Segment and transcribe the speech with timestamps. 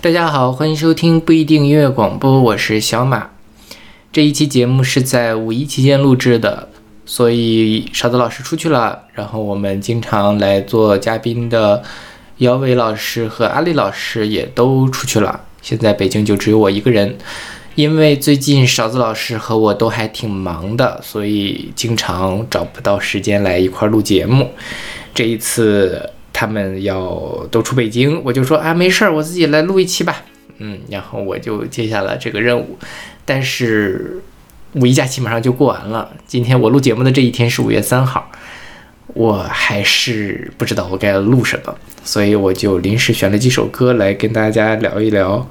[0.00, 3.30] 大家好，欢迎收听不一定音乐广播，我是小马。
[4.12, 6.68] 这一期节目是在五一期间录制的，
[7.04, 11.82] 所以勺子老师出去了，然后我们经常来做嘉宾的
[12.36, 17.18] 姚伟老师和阿丽老师也都出去了，现在北京就只有我一个人。
[17.74, 24.52] 因为最近勺子老师和我都还挺忙的，所以经常找不到时间来一块录节目。
[25.12, 26.10] 这一次。
[26.38, 30.22] 他们要都出北京，我就说啊，没事儿，我自己来录一期吧。
[30.58, 32.78] 嗯，然后我就接下了这个任务。
[33.24, 34.22] 但是
[34.74, 38.30] 五一假期马上就过完了，今天我录节目的这一天是五月三号，
[39.14, 45.44] 我还是不知道我该录什么，所以我就临时选了几首歌来跟大家聊一聊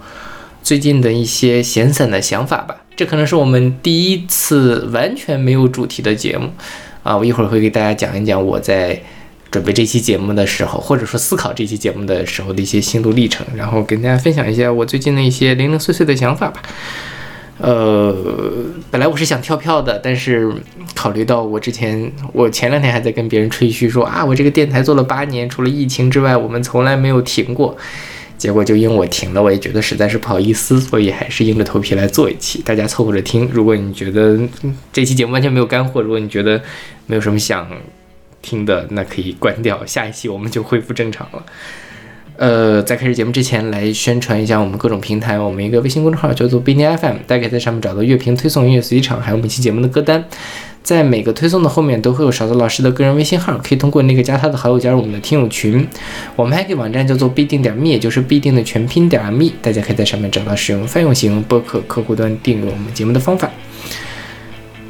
[0.64, 2.78] 最近的一些闲散的想法吧。
[2.96, 6.50] 这可能是我们第一次完全没有主题的节目
[7.04, 9.02] 啊，我一会儿会给大家讲一讲我在。
[9.50, 16.62] 准备这期节目的时候，或者说思考这期节目的时候的一些心路历程，然后跟大家分享一下我最近的一些零零碎碎的想法吧。
[17.60, 18.16] 呃，
[18.92, 20.48] 本来我是想跳票的，但是
[20.94, 27.76] 考虑到我之前，我前两天还在跟别人吹嘘说啊，我这个电台做了八年，除了疫情之外，我们从来没有停过。
[28.38, 33.50] 结果就因为我停了，我也觉得实在是不好意思，所以还是硬着头皮来做一期，大家凑合着听。
[33.52, 34.38] 如果你觉得
[34.94, 36.62] 这期节目完全没有干货，如果你觉得
[37.08, 37.68] 没有什么想。
[38.42, 41.44] 听的那可以关掉，下一期我们就恢复正常了。
[42.38, 45.40] 呃，在开始节目之前，来宣传一下我们各种平台。
[45.40, 50.24] 我们一个微信公众号叫做 b 尼 FM，大家可以在上面找到乐评推送、音乐随机场，还有每期节目的歌单。
[50.84, 55.86] 在每个推送的后面都会有勺子老师的个人微信号，可以通过那个加他的好友加入我们的听友群。
[56.36, 63.50] 我们还有个网站叫做必定点 me，也就是必定的全拼点 me，大家可以在上面找到使用泛用型播客客户端订阅我们节目的方法。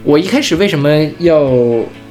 [0.03, 1.49] 我一开始为什么要？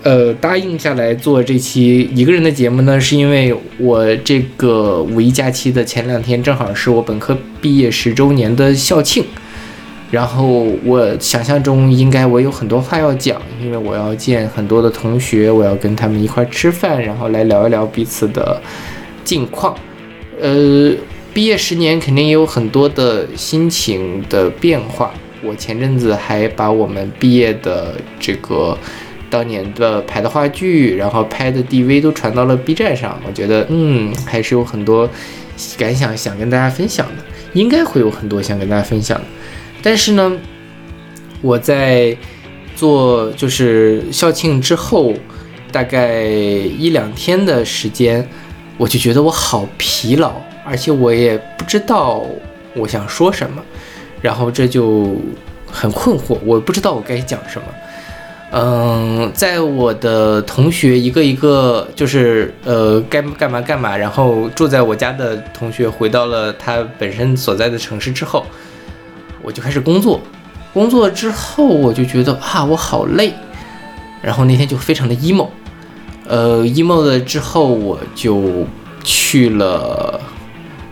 [0.07, 9.25] 呃，答应下来做这期一个人的节目呢，是因为我这个五一假期的前两天正好是我本科毕业十周年的校庆，
[10.13, 18.63] 然后我想象中应该我有很多话要讲，因为我要见很多的同学，我要跟他们一块吃饭，然后来聊一聊彼此的
[19.25, 19.77] 近况。
[20.41, 20.95] 呃，
[21.35, 25.13] 毕业十年肯定也有很多的心情的变化。
[25.43, 28.79] 我前阵子还把我们毕业的这个。
[29.29, 35.09] 当年的拍的话剧，然后拍的 DV 都传到了 B 站上，我觉得，嗯，还是有很多
[35.77, 37.23] 感想想跟大家分享的，
[37.53, 39.25] 应该会有很多想跟大家分享的。
[39.83, 40.33] 但是呢，
[41.43, 42.17] 我在
[42.75, 45.13] 做就是校庆之后，
[45.73, 48.27] 大概一两天的时间，
[48.77, 50.33] 我就觉得我好疲劳，
[50.65, 52.25] 而且我也不知道
[52.75, 53.63] 我想说什么，
[54.21, 55.17] 然后这就
[55.71, 57.67] 很困惑，我不知道我该讲什么。
[58.53, 68.47] 嗯，在我的同学一个一个就是呃该干嘛干嘛，然后住在我家的同学回到了他本身所在的城市之后，
[69.43, 70.21] 我就开始工作。
[70.73, 73.33] 工作之后我就觉得啊我好累，
[74.23, 75.49] 然后那天就非常的 emo。
[76.29, 78.65] 呃 emo 了之后我就
[79.03, 80.21] 去了，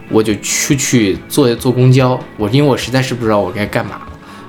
[0.08, 2.18] 我就出去坐坐公交。
[2.36, 4.00] 我因为我实在是不知道我该干嘛，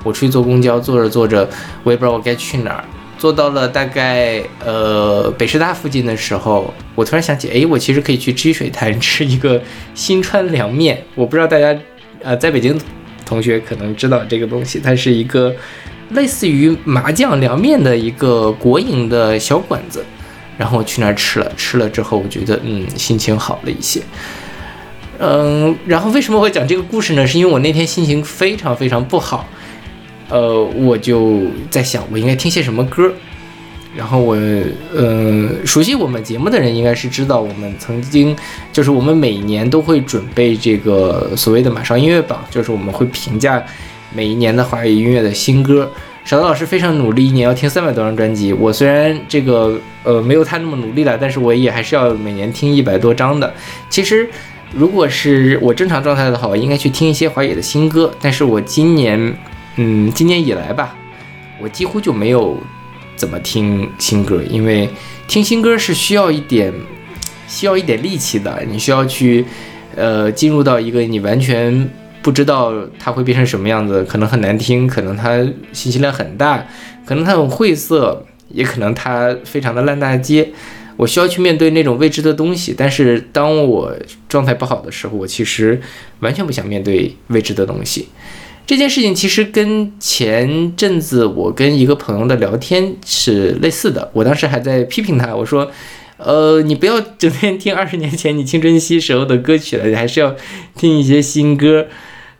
[0.03, 1.47] 我出去坐公交，坐着坐着
[1.83, 2.83] 我也不知道我该去哪儿。
[3.25, 9.59] 坐到了大概呃北师大附近的时候，我突然想起，哎，我其实可以去积水潭吃一个
[9.95, 11.03] 新川凉面。
[11.15, 11.75] 我不知道大家
[12.21, 12.79] 呃在北京
[13.25, 15.51] 同学可能知道这个东西，它是一个
[16.11, 20.05] 类似于麻酱凉面的一个国营的小馆子。
[20.55, 23.99] 然后我去那儿吃了，吃了之后我觉得嗯心情好了一些。
[25.17, 27.25] 嗯，然后为什么会讲这个故事呢？
[27.25, 29.47] 是因为我那天心情非常非常不好。
[30.29, 33.11] 呃，我就在想，我应该听些什么歌。
[33.95, 34.35] 然后我，
[34.93, 38.35] 呃，熟悉我们节目的人应该是知道，我们曾经
[38.73, 43.63] 就是我们每年都会准备这个所谓的马上音乐榜，就是我们会评价
[44.13, 45.89] 每一年的华语音乐的新歌。
[46.25, 48.51] 小刀老师非常努力，一年要听三百多张专辑。
[48.51, 53.53] 我虽然这个呃没有他那么努力了，但是我也还是要每年听一百多张的。
[53.89, 54.29] 其实，
[54.73, 58.11] 如果是我正常状态的话，我应该去听一些华语的新歌。
[58.19, 59.33] 但是我今年。
[59.77, 60.95] 嗯，今年以来吧，
[61.61, 62.57] 我几乎就没有
[63.15, 64.89] 怎么听新歌，因为
[65.27, 66.73] 听新歌是需要一点
[67.47, 69.45] 需要一点力气的，你需要去
[69.95, 71.89] 呃进入到一个你完全
[72.21, 75.37] 不知道它会变成什么样子，可能很难听，可能它
[75.73, 76.65] 信息量很大，
[77.05, 80.49] 可能它很晦涩，也可能它非常的烂大街。
[80.97, 83.93] 我需要去面对那种未知的东西，但是当我
[84.29, 85.81] 状态不好的时候，我其实
[86.21, 88.07] 完全不想面对未知的东西。
[88.65, 94.09] 这件事情其实跟前阵子我跟一个朋友的聊天是类似的。
[94.13, 95.71] 我当时还在批评他，我说
[96.17, 100.35] ：“呃，你不要整天听二十年前你青春期时候的歌曲了，你还是要
[100.75, 101.85] 听一些新歌。”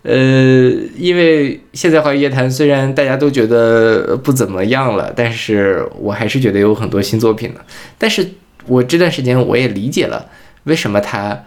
[0.02, 7.62] 呃，因为现在华语乐坛虽然大家都觉得不怎么样了，但是我还是觉得有很多新作品的。
[7.98, 8.28] 但是
[8.68, 10.30] 我这段时间我也理解了
[10.66, 11.46] 为什么他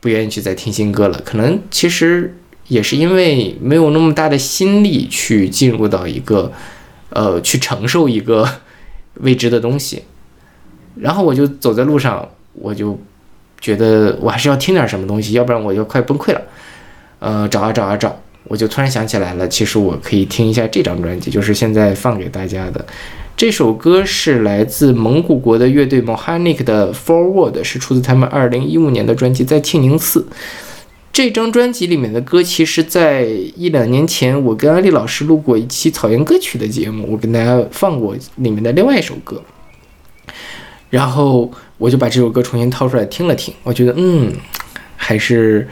[0.00, 2.34] 不愿意去再听新歌了，可能其实
[2.68, 6.52] 也是因为没有那么大的心力去进入到一个，
[7.10, 8.48] 呃，去承受一个
[9.20, 10.02] 未知的东西。
[10.96, 12.98] 然后我就走在路上，我就
[13.60, 16.40] 觉得我还是要听点什么东西，要不然我就快崩溃了。
[17.18, 22.84] 呃，找啊找啊找，我就突然想起来了，其实我可以听一下这张专辑，就是现在放给大家的。
[23.36, 30.20] 这首歌是来自蒙古国的乐队 Mohanic 的 Forward，是出自他们二零一五年的专辑《在庆宁寺》。
[31.16, 39.42] 这张专辑里面的歌，其实在一两年前，我跟安利老师录过一期草原歌曲的节目，我跟大家放过里面的另外一首歌。
[40.90, 44.30] 然后我就把这首歌重新掏出来听了听，我觉得，嗯，
[44.94, 45.66] 还是。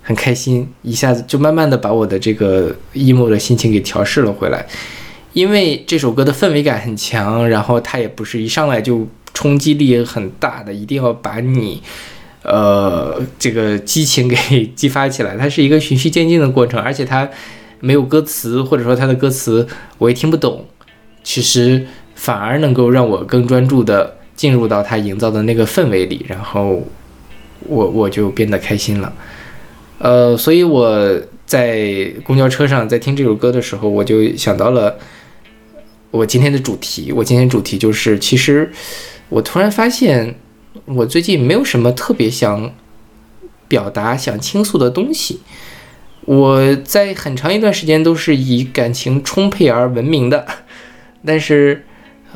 [0.00, 4.64] 很开心，一下子就慢慢的把我的这个 emo 的心情给调试了回来，
[5.32, 9.04] 因为这首歌的氛围感很强，然后它也不是一上来就
[9.34, 11.82] 冲击力很大的，一定要把你，
[12.46, 17.28] 呃，这个激情给激发起来，它是一个循序渐进的过程，而且它
[17.80, 19.66] 没有歌词，或者说它的歌词
[19.98, 20.64] 我也听不懂，
[21.24, 21.84] 其实
[22.14, 26.86] 反而能够让我更专注的进入到它营造的那个氛围里，然后
[27.66, 29.12] 我我就变得开心了。
[29.98, 34.96] 呃，所以我在公交车上在听这首歌的时候，我就想到了
[36.12, 37.10] 我今天的主题。
[37.10, 38.70] 我今天主题就是，其实
[39.30, 40.38] 我突然发现，
[40.86, 42.72] 我最近没有什么特别想
[43.68, 45.40] 表达、想倾诉的东西。
[46.24, 50.46] 我在很长一段时间都是以感情充沛而闻名的，
[51.24, 51.84] 但是，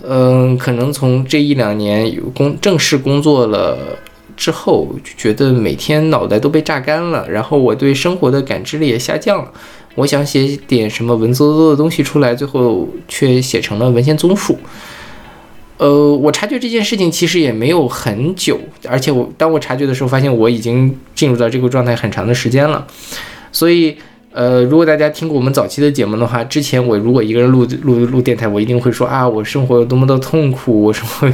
[0.02, 3.98] 嗯，可能从这一两年有工正式工作了。
[4.36, 9.52] 之后就觉得每天脑袋都被榨干了，然后我对生活的感知力也下降了。
[9.96, 14.58] 我想写点什么文绉绉的东西出来，最后却写成了文献综述。
[15.80, 22.86] 呃，我察觉这件事情其实也没有很久，而且我当我察觉的时候，发现我已经进入到这个状态很长的时间了。
[23.50, 23.96] 所以，
[24.32, 31.32] 呃，如果大家听过我们早期的节目的话，之前我如果一个人录录录电台，我一定会说啊，我生活有多么的痛苦，我生活。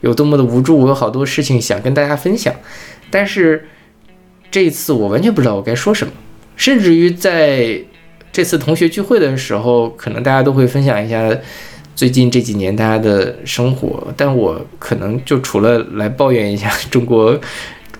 [0.00, 2.54] 有多么的无助，我有好多事情想跟大家分享，
[3.10, 3.66] 但是
[4.48, 6.12] 这一次我完全不知道我该说什么，
[6.54, 7.80] 甚至于在
[8.32, 11.28] 这次同学聚会的时候，可能大家都会分享一下
[11.98, 17.36] 最近这几年大家的生活，但我可能就除了来抱怨一下中国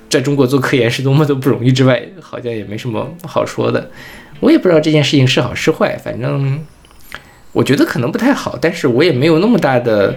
[0.09, 3.91] 在中国做科研是多么的不容易之外，好像也没什么好说的。
[4.39, 6.65] 我也不知道这件事情是好是坏，反正
[7.51, 10.17] 我觉得可能不太好，但是我也没有那么大的。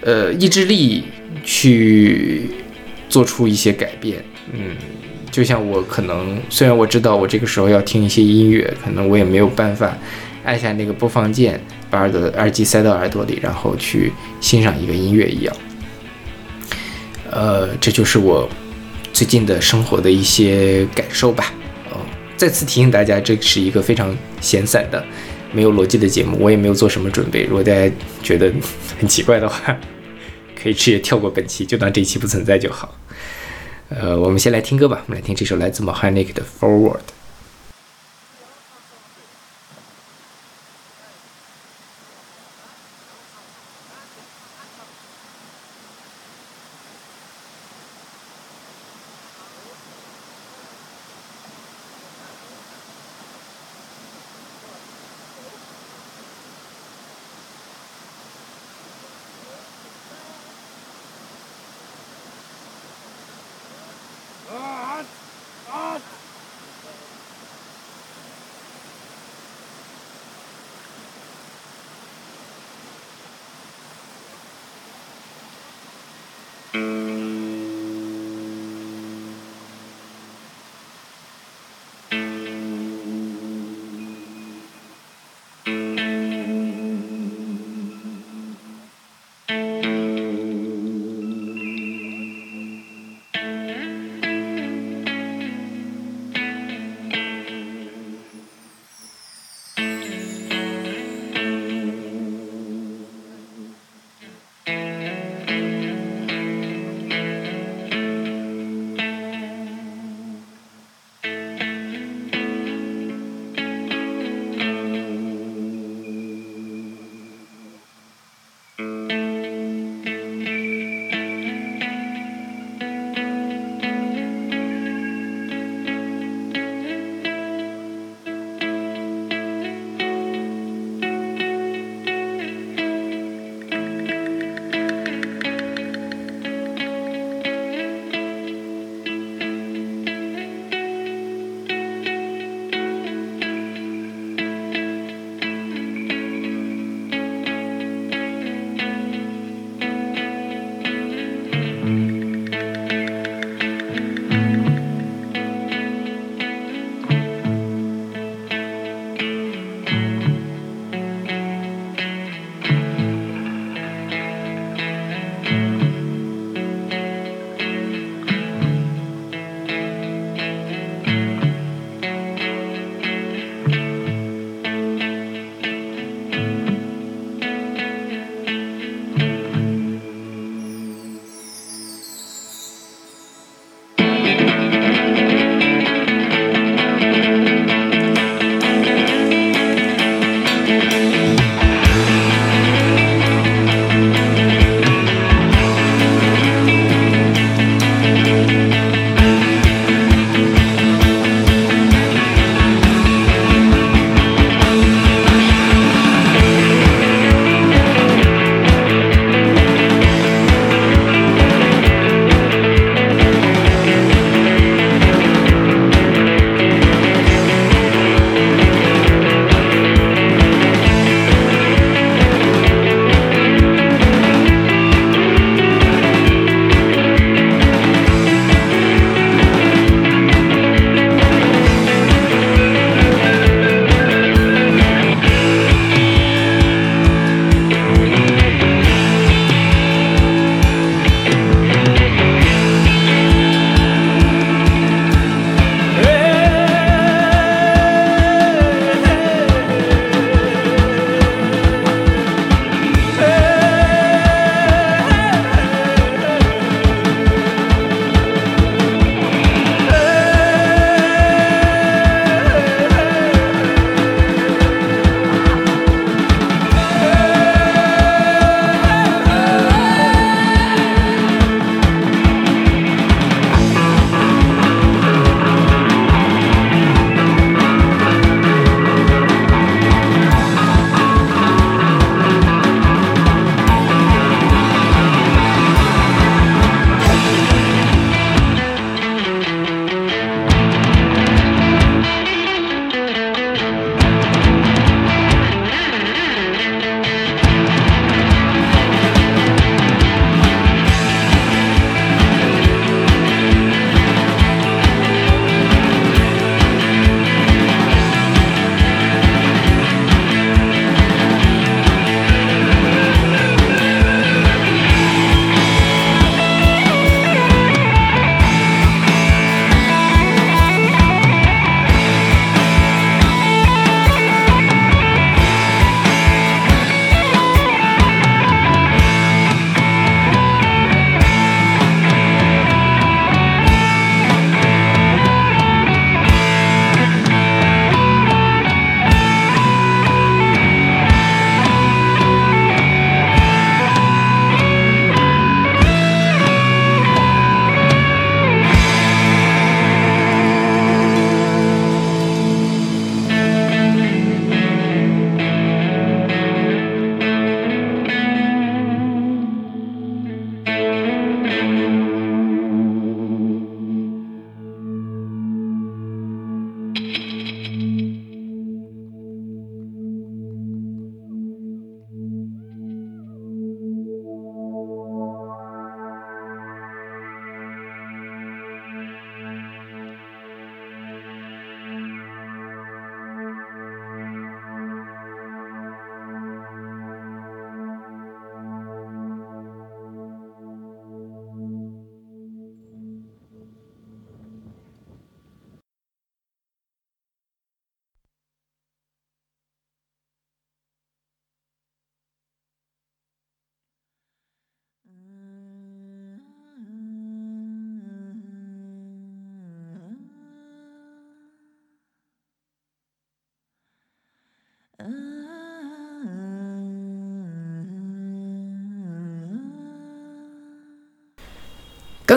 [0.00, 1.04] 呃，意志力
[1.44, 2.48] 去
[3.10, 4.74] 做出一些改变，嗯，
[5.30, 9.94] 就像我可能，虽然我知道我这个时候要听一些音乐，可能我也没有办法
[10.42, 11.60] 按下那个播放键，
[11.92, 15.54] 把耳朵耳机塞到耳朵里，然后去欣赏一个音乐一样。
[17.30, 18.48] 呃，这就是我
[19.12, 21.52] 最近的生活的一些感受吧。
[21.90, 22.00] 哦，
[22.34, 25.04] 再次提醒大家，这是一个非常闲散的、
[25.52, 27.44] 没有逻辑的节目，我也没有做什么准备。
[27.44, 28.50] 如果大家觉得
[28.98, 29.76] 很奇怪的话，
[30.60, 32.96] 可以直接跳过本期，就当这一期不存在就好。
[33.90, 36.96] 呃，我们先来听歌吧，我们来听这首来自 Mohanic 的《Forward》。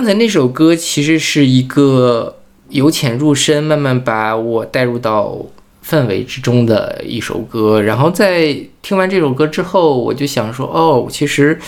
[0.05, 2.37] 刚才那首歌其实是一个
[2.69, 5.35] 由浅入深，慢慢把我带入到
[5.83, 7.81] 氛围之中的一首歌。
[7.81, 11.59] 然后在听完这首歌之后，我就想说，哦，其实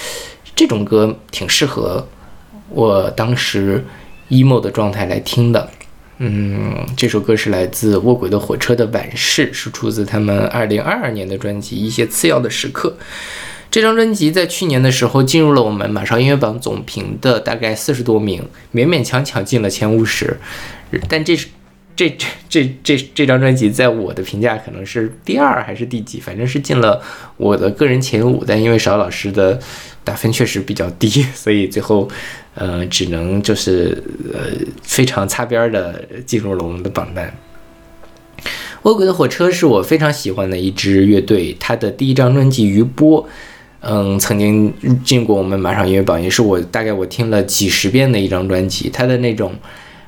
[0.55, 2.07] 这种歌挺适合
[2.69, 3.83] 我当时
[4.29, 5.71] emo 的状态来听的。
[6.19, 12.95] 嗯，这首歌是来自卧轨的火车的晚逝，是出自他们二零二二年的专辑《一些次要的时刻》。
[13.77, 18.43] 这张专辑在去年的时候进入了我们马上音乐榜总评的大概四十多名，
[18.73, 20.35] 勉勉强强进了前五十。
[21.07, 21.45] 但这是
[21.95, 26.99] 这这这这这张专辑在我的评价可能是第二还是第几，反正是进了
[27.37, 28.43] 我的个人前五。
[28.47, 29.59] 但因为邵老师的
[30.03, 32.09] 打分确实比较低， 所以最后
[32.55, 34.03] 呃只能就是
[34.33, 34.39] 呃
[34.81, 37.31] 非常擦边的进入了我们的榜单。
[38.81, 43.23] 卧轨的火车是我非常喜欢的一支乐队，他的第一张专辑《余波》。
[43.81, 48.89] 嗯，曾经进过我们马上音乐榜，也是我大概我听了几十遍的一张专辑。
[48.91, 49.53] 它的那种，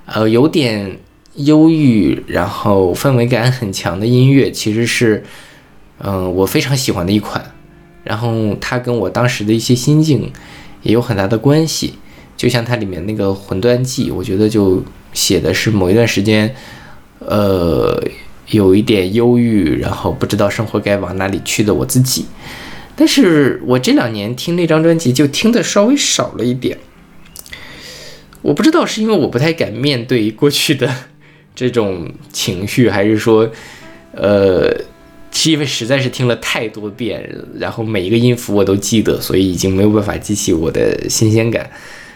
[0.06, 0.98] 呃，有点
[1.36, 5.24] 忧郁，然后氛围感很强的音乐，其实是，
[6.00, 7.44] 嗯，我非常喜欢的一款。
[8.04, 10.32] 然后它跟我当时的一些心境
[10.82, 11.94] 也有很大的关系。
[12.36, 14.82] 就像它里面那个《魂断记》，我觉得就
[15.14, 16.55] 写的是某一段时间，
[17.20, 18.01] 呃，
[18.50, 22.25] 有一点忧郁，然后不知道生活该往哪里去的我自己。
[23.00, 26.77] 但是我这两年听那张专辑就听的稍微少了一点，
[28.42, 30.94] 我不知道是因为我不太敢面对过去的
[31.55, 33.50] 这种情绪，还是说，
[34.12, 34.70] 呃，
[35.31, 37.25] 是因为实在是听了太多遍，
[37.57, 41.70] 然后每一个音符我都记得，所以已经没有办法激起我的新鲜感，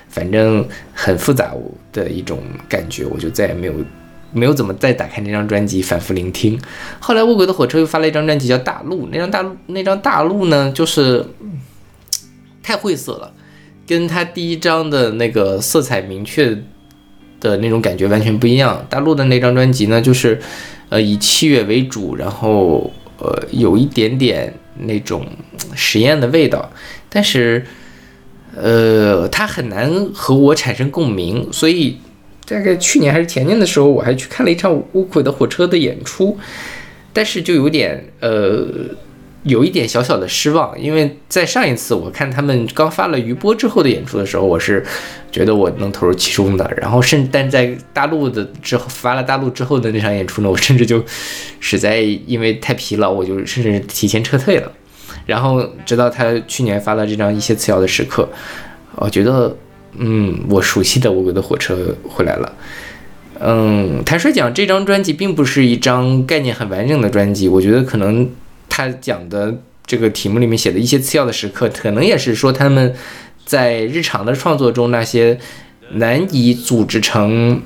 [0.10, 1.54] 反正很复杂
[1.94, 3.74] 的一种感觉，我就再也没有。
[4.34, 6.60] 没有怎么再打开那张专辑反复聆听。
[7.00, 11.26] 后来卧轨的火车又发了一张专辑叫《大陆》，那张大陆那张大陆呢，就是
[12.62, 13.32] 太晦涩了，
[13.88, 16.58] 跟他第一张的那个色彩明确
[17.40, 18.86] 的那种感觉完全不一样。
[18.90, 20.40] 大陆的那张专辑呢，就是
[20.90, 25.28] 呃以器乐为主，然后呃有一点点那种
[25.76, 26.72] 实验的味道，
[27.10, 27.66] 但是
[28.56, 32.00] 呃它很难和我产生共鸣，所以。
[32.46, 36.38] 大概去年还是前年的时候，我还去看了一场乌鬼的火车的演出，
[37.14, 38.68] 但是就有点呃，
[39.44, 44.86] 有一点小小的失望，因为在上一次我看他们刚发了余波之后的演出的时候，我是
[45.32, 51.04] 觉得我能投入其中的，然后甚但在大陆的之后发了大陆之后的那场演出呢，我甚至就
[51.62, 54.72] 实在因为太疲劳，我就甚至提前撤退了，
[55.26, 58.28] 然后直到他去年发了这张一些次要的时刻，
[58.96, 59.56] 我觉得。
[59.98, 61.76] 嗯，我熟悉的《我轨的火车》
[62.10, 62.54] 回来了。
[63.40, 67.48] 嗯，坦率讲，这张专辑并不是一张概念很完整的专辑。
[67.48, 68.30] 我觉得可能
[68.70, 72.96] 他讲的这个题目里面写的一些次要的时刻，可能也是说他们
[73.46, 75.38] 在日常的创作中那些
[75.92, 77.62] 难以组织成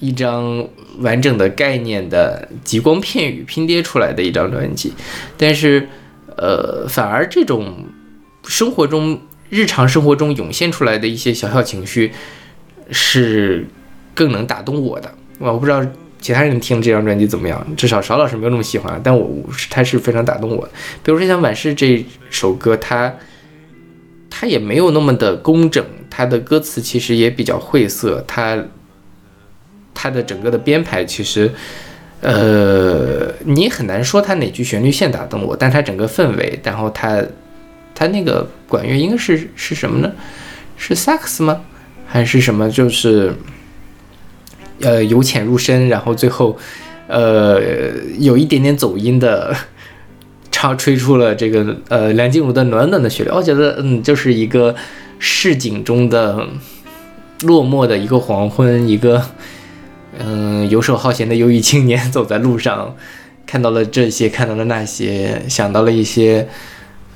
[0.00, 0.66] 一张
[1.00, 4.92] 完整的概念的极光片语拼贴出来的一张专辑。
[5.36, 5.88] 但是，
[6.36, 7.84] 呃，反而这种
[8.44, 9.20] 生活中。
[9.50, 12.12] 日常生活中涌现出来的一些小小情绪，
[12.90, 13.66] 是
[14.14, 15.12] 更能打动我的。
[15.38, 15.84] 我不知道
[16.20, 19.30] 其他人听这张专辑怎么样，至少邵老师没有那么喜欢，但我
[19.70, 20.68] 他是非常打动我。
[21.02, 23.14] 比如说像《晚逝》这首歌，它
[24.28, 28.62] 它也没有那么的工整，它的歌词其实也比较晦涩，它
[29.94, 31.50] 它的整个的编排其实，
[32.20, 37.22] 呃，你很难说它哪句旋律线打动我，但它整个氛围，然后它。
[37.98, 40.12] 他那个管乐应该是是什么呢？
[40.76, 41.62] 是萨克斯吗？
[42.06, 42.70] 还是什么？
[42.70, 43.34] 就是
[44.80, 46.56] 呃由浅入深，然后最后
[47.08, 47.60] 呃
[48.20, 49.52] 有一点点走音的
[50.52, 53.30] 唱吹出了这个呃梁静茹的暖暖的旋律。
[53.30, 54.76] 我觉得嗯就是一个
[55.18, 56.46] 市井中的
[57.42, 59.20] 落寞的一个黄昏，一个
[60.16, 62.94] 嗯游手好闲的忧郁青年走在路上，
[63.44, 66.48] 看到了这些，看到了那些，想到了一些。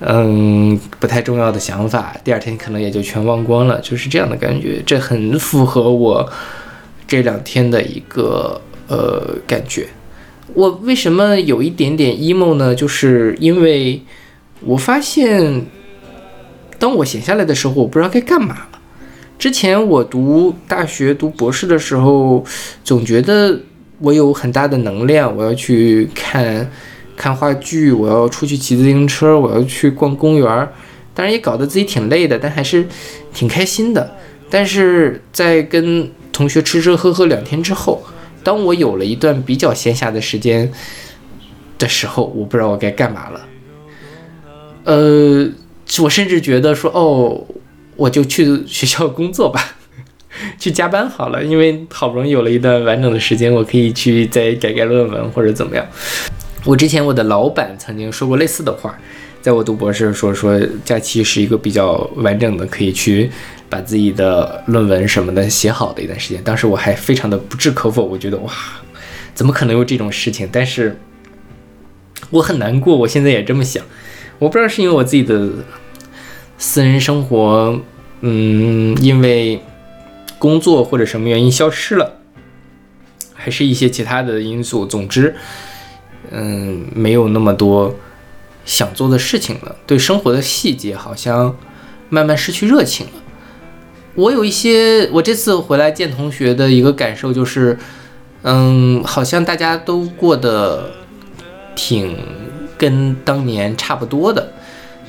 [0.04, 4.82] 嗯，不太重要的想法，第二天可能也就全忘光了，就是这样的感觉。
[4.84, 6.28] 这很符合我
[7.06, 9.86] 这两天的一个呃感觉。
[10.54, 12.74] 我为什么有一点点 emo 呢？
[12.74, 14.02] 就是因为
[14.62, 15.66] 我发现，
[16.80, 18.56] 当我闲下来的时候，我不知道该干嘛。
[19.38, 22.44] 之前我读大学、读博士的时候，
[22.82, 23.60] 总觉得
[24.00, 26.68] 我有很大的能量，我要去看。
[27.16, 30.72] 看话剧，我要出去骑自行车，我要去逛公园儿，
[31.14, 32.86] 当然也搞得自己挺累的，但还是
[33.32, 34.16] 挺开心的。
[34.50, 38.02] 但是在跟同学吃吃喝喝两天之后，
[38.42, 40.70] 当我有了一段比较闲暇的时间，
[41.78, 43.40] 的时候，我不知道我该干嘛了。
[44.84, 45.48] 呃，
[46.02, 47.44] 我甚至觉得说，哦，
[47.96, 49.76] 我就去学校工作吧，
[50.58, 55.86] 去加班好了，因为好不容易有了一段完整的时间，我可以去再改改论文或者怎么样。
[56.64, 58.96] 我之前我的老板曾经说过类似的话，
[59.40, 63.28] 在我读博士说说假期是一个比较完整的，可以去
[63.68, 66.40] 把自己的论文什么的写好的一段时间。
[66.44, 68.52] 当时我还非常的不置可否，我觉得哇，
[69.34, 70.48] 怎么可能有这种事情？
[70.52, 70.96] 但是
[72.30, 73.84] 我很难过，我现在也这么想。
[74.38, 75.48] 我不知道是因为我自己的
[76.58, 77.80] 私人生活，
[78.20, 79.60] 嗯，因为
[80.38, 82.20] 工作或者什么原因消失了，
[83.34, 84.86] 还是一些其他的因素。
[84.86, 85.34] 总之。
[86.34, 87.94] 嗯，没有那么多
[88.64, 91.54] 想做的事情了，对生活的细节好像
[92.08, 93.12] 慢慢失去热情了。
[94.14, 97.78] 我有一些，我这次回来见同学的一个感受就是，
[98.42, 100.90] 嗯，好像大家都过得
[101.74, 102.16] 挺
[102.78, 104.52] 跟当年差不多的，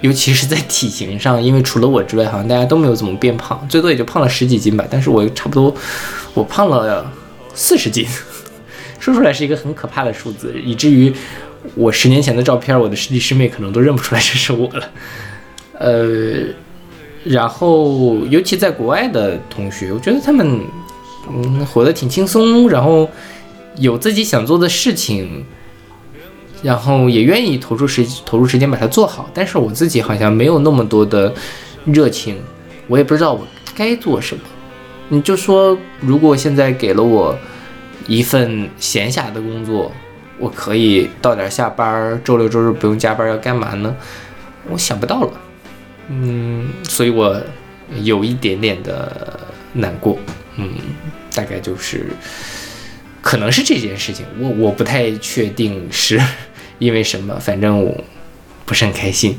[0.01, 4.85] 尤其是在体型上，因为除了我之外，好像大家都没有怎么变胖，最多也就胖了十几斤吧。
[4.89, 5.73] 但是我差不多，
[6.33, 7.09] 我胖了
[7.53, 8.05] 四十斤。
[9.03, 11.11] 说出来是一个很可怕的数字，以至于
[11.75, 14.89] 我十年前的照片，我的师弟师妹可能都认不出来这是我了。
[15.77, 16.45] 呃，
[17.25, 20.61] 然后尤其在国外的同学，我觉得他们
[21.29, 23.09] 嗯活得挺轻松，然后
[23.75, 25.43] 有自己想做的事情，
[26.61, 29.29] 然后也愿意投入时投入时间把它做好。
[29.33, 31.33] 但是我自己好像没有那么多的
[31.83, 32.37] 热情，
[32.87, 34.41] 我也不知道我该做什么。
[35.09, 37.37] 你就说，如果现在给了我。
[38.07, 39.91] 一份闲暇的工作，
[40.37, 43.95] 我可以到点下班，周六周日不用加班，要干嘛呢？
[44.69, 45.41] 我想不到了，
[46.09, 47.41] 嗯，所以我
[48.01, 49.39] 有一点点的
[49.73, 50.17] 难过，
[50.57, 50.69] 嗯，
[51.33, 52.07] 大概就是
[53.21, 56.21] 可能是这件事情，我我不太确定是
[56.79, 58.03] 因为什么，反正我
[58.65, 59.37] 不是很开心。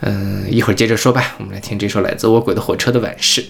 [0.00, 3.44] 嗯，一会儿接着说吧，我们来听这首来自《我鬼的火车》的晚事。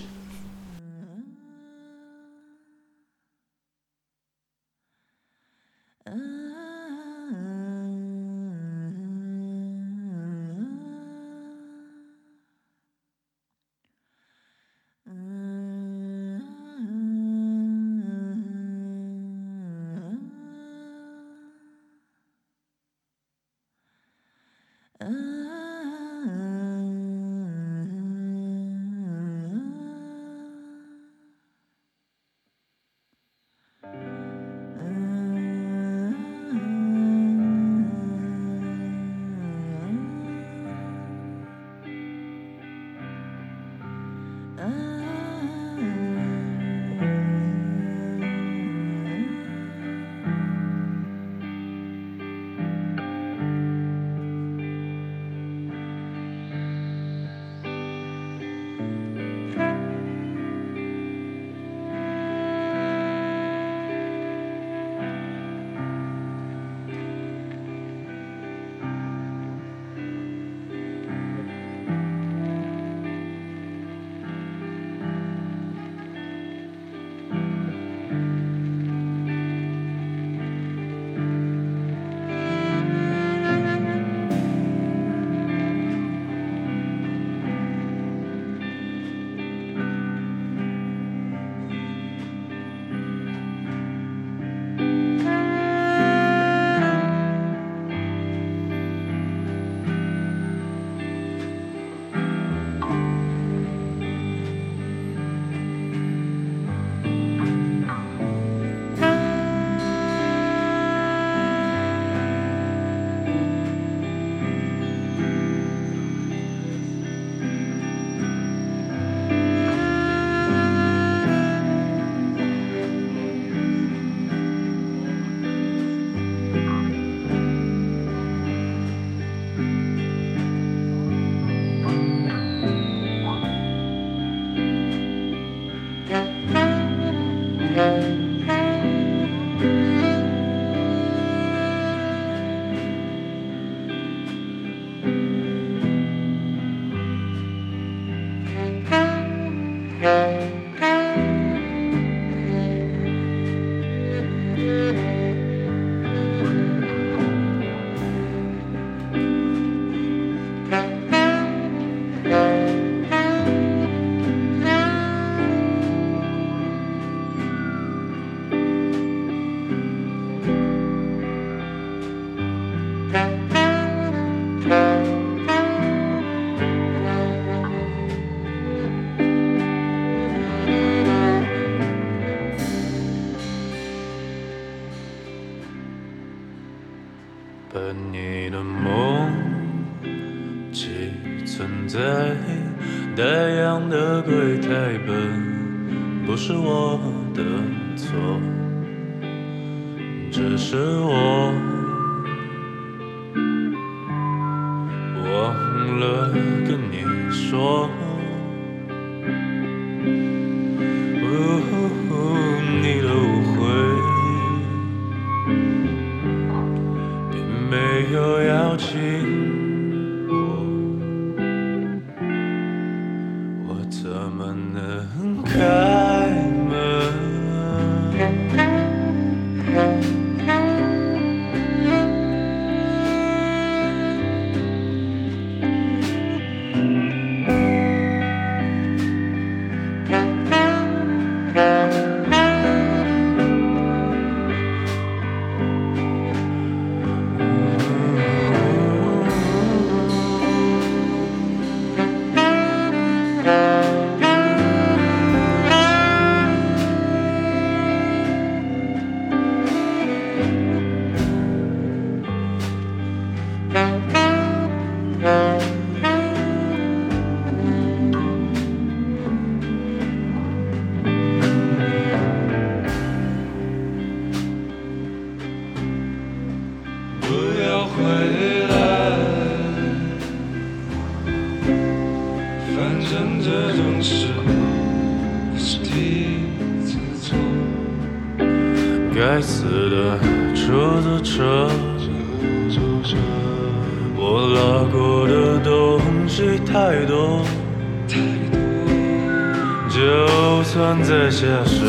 [299.94, 301.84] 就算再下手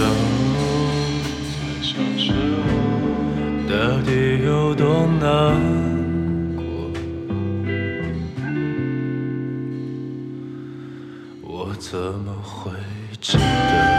[3.70, 5.58] 到底有多难
[6.58, 6.63] 过？
[11.42, 12.72] 我怎么会
[13.22, 13.93] 记得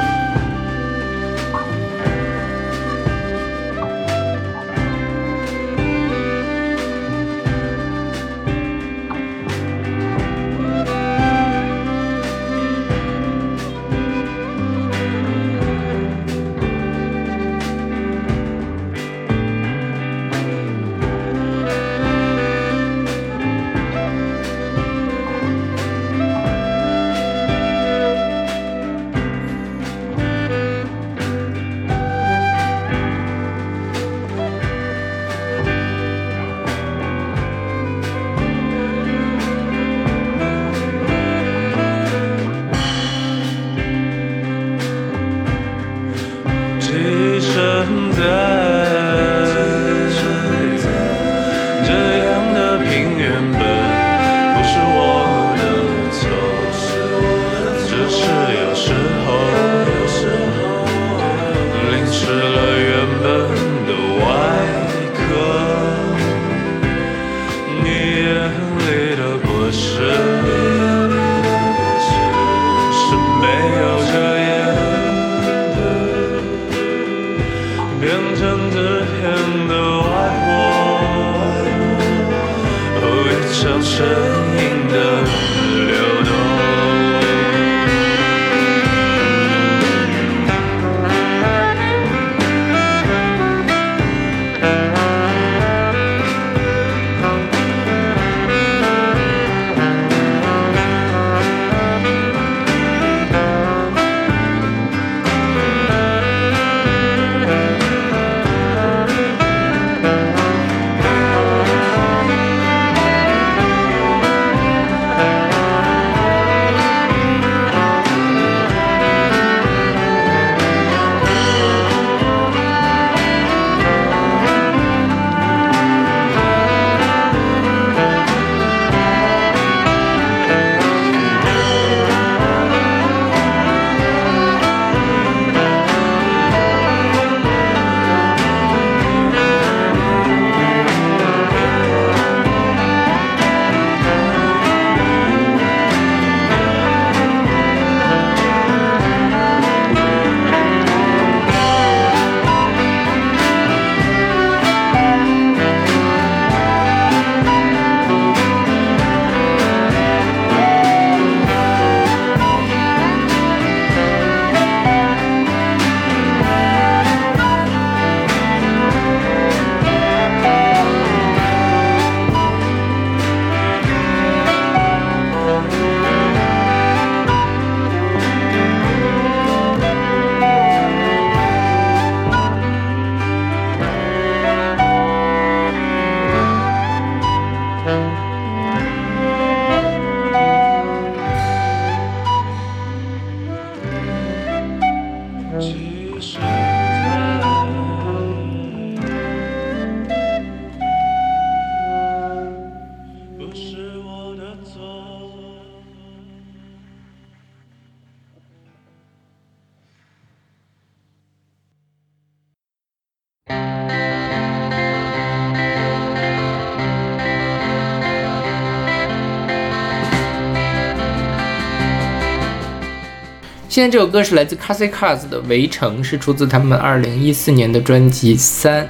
[223.74, 228.88] 现在这首歌是来自 Cassie Cars 的《围城》，是出自他们2014年的专辑《三》。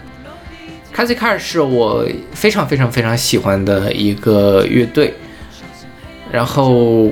[0.95, 5.15] Cassie Cars 是我非常非常非常喜欢的一个乐队，
[6.31, 7.11] 然后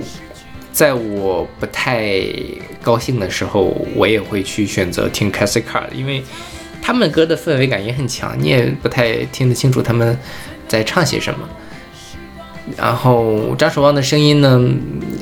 [0.70, 2.22] 在我不太
[2.82, 6.22] 高兴的时候，我也会去选择听 Cassie Cars，因为
[6.82, 10.18] 他们歌的氛围感也很强，你也不太听得清楚他们
[10.68, 11.48] 在唱些什么。
[12.76, 14.62] 然后张守望的声音呢，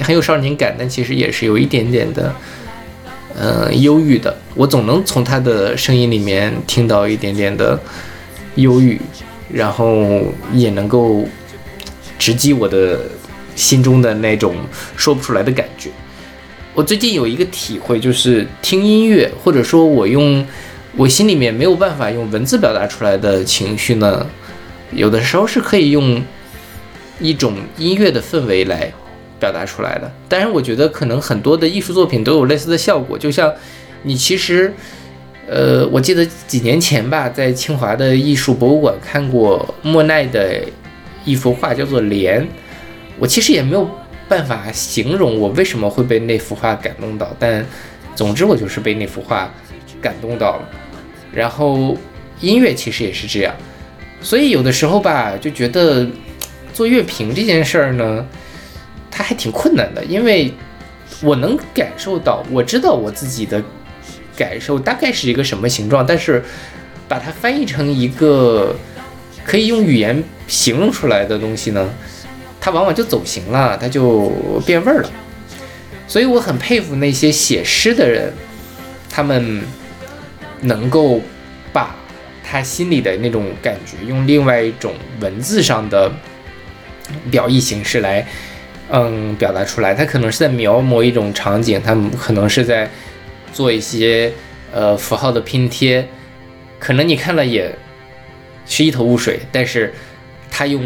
[0.02, 2.34] 很有少年感，但其实也是有一点点的，
[3.34, 4.36] 呃，忧郁的。
[4.54, 7.80] 我总能从他的声音里面听到一点点的
[8.56, 9.00] 忧郁，
[9.50, 10.22] 然后
[10.52, 11.26] 也能够
[12.18, 13.00] 直击我的
[13.56, 14.54] 心中的那种
[14.94, 15.88] 说不出来的感觉。
[16.74, 20.46] 我最近有一个体会，就是听音乐，或者说我用
[20.94, 24.26] 我心里面没有办法用文字表达出来的情绪呢，
[24.92, 26.22] 有的时候是可以用。
[27.20, 28.90] 一种音乐的氛围来
[29.38, 33.18] 表达出来的，当然，我觉得可能很多的艺术作品都有类似的效果。
[33.18, 33.52] 就像
[34.02, 34.72] 你其实，
[35.46, 40.62] 呃，我记得几年前吧，在清华的艺术博物馆看过莫奈的
[41.24, 42.42] 一幅画，叫做《莲》。
[43.18, 43.88] 我其实也没有
[44.28, 47.64] 办法形容我为什么会被那幅画感动到，但
[48.14, 49.52] 总之我就是被那幅画
[50.00, 50.68] 感动到了。
[51.32, 51.96] 然后
[52.40, 53.54] 音乐其实也是这样，
[54.20, 56.06] 所以有的时候吧，就觉得。
[56.72, 58.26] 做乐评这件事儿呢，
[59.10, 60.52] 它还挺困难的，因为
[61.22, 63.62] 我能感受到，我知道我自己的
[64.36, 66.42] 感受大概是一个什么形状，但是
[67.06, 68.74] 把它翻译成一个
[69.44, 71.90] 可以用语言形容出来的东西呢，
[72.60, 74.30] 它往往就走形了，它就
[74.64, 75.10] 变味儿了。
[76.06, 78.32] 所以我很佩服那些写诗的人，
[79.10, 79.60] 他们
[80.62, 81.20] 能够
[81.72, 81.94] 把
[82.42, 86.10] 他心里的那种感觉用另外一种文字上的。
[87.30, 88.26] 表意形式来，
[88.90, 89.94] 嗯，表达出来。
[89.94, 92.90] 他可能是在描摹一种场景，他可能是在
[93.52, 94.32] 做一些
[94.72, 96.06] 呃符号的拼贴，
[96.78, 97.72] 可能你看了也
[98.66, 99.40] 是一头雾水。
[99.52, 99.92] 但是
[100.50, 100.82] 他用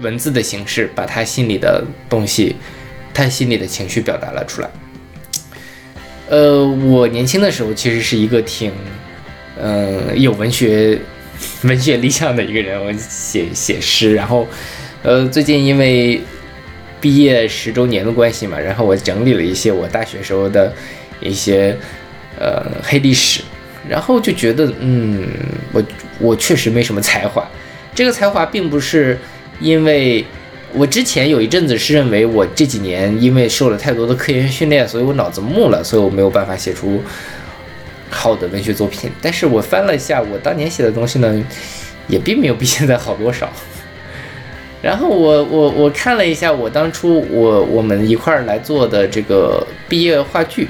[0.00, 2.56] 文字的形式把他心里的东西，
[3.14, 4.68] 他心里的情绪表达了出来。
[6.28, 8.72] 呃，我年轻的时候其实是一个挺
[9.62, 10.98] 嗯有文学
[11.62, 14.46] 文学理想的一个人，我写写诗，然后。
[15.06, 16.20] 呃，最近因为
[17.00, 20.72] 毕业十周年的关系嘛，然后我整理了一些我大学时候的
[21.20, 21.76] 一些
[22.40, 23.40] 呃黑历史，
[23.88, 25.24] 然后就觉得，嗯，
[25.72, 25.84] 我
[26.18, 27.48] 我确实没什么才华。
[27.94, 29.16] 这个才华并不是
[29.60, 30.24] 因为
[30.72, 37.00] 我之前有一阵子是认为我这几年因为受了太多的科研训练，所以我脑子木了，所以我没有办法写出
[38.10, 39.08] 好的文学作品。
[39.22, 41.46] 但是我翻了一下我当年写的东西呢，
[42.08, 43.48] 也并没有比现在好多少。
[44.82, 50.68] 然后我我我看了一下，我当初我我们一块儿来做的这个毕业话剧，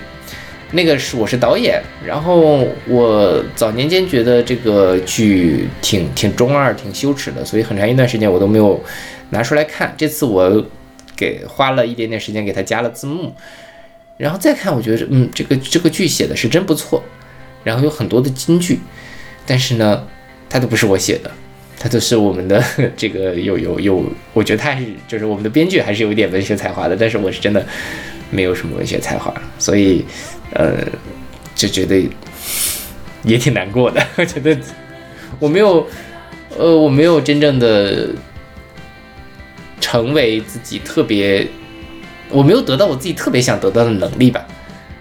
[0.71, 1.83] 那个是我是导演。
[2.05, 8.83] 然后我早年间觉得这个剧挺挺中二、挺羞耻的，所以很长一段时间我都没有
[9.31, 9.93] 拿出来看。
[9.99, 10.65] 这次我
[11.15, 13.35] 给花了一点点时间给他加了字幕，
[14.17, 17.03] 然后再看，我觉得嗯，这个这个剧写的是真不错，
[17.65, 18.79] 然后有很多的金句，
[19.45, 20.07] 但是呢，
[20.49, 21.31] 它都不是我写的。
[21.87, 22.61] 他都是我们的
[22.97, 27.65] 这个有有有，我觉得他还是就是我们的编剧还是有一点文学才华的，但是我是真的
[28.29, 30.05] 没有什么文学才华，所以
[30.53, 30.79] 呃
[31.55, 32.05] 就觉得
[33.23, 34.05] 也挺难过的。
[34.19, 34.59] 我觉得
[35.39, 35.87] 我没有
[36.59, 38.09] 呃我没有真正的
[39.81, 41.47] 成为自己特别，
[42.31, 44.45] 我没有得到我自己特别想得到的能力吧。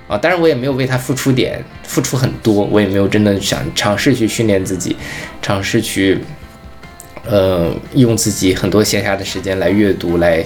[0.08, 4.96] 啊，当然我也没有为他付出点付出很多，我也没有真的想尝试去训练自己，
[5.42, 6.20] 尝试去。
[7.28, 10.46] 呃，用自己很多闲暇的时间来阅读，来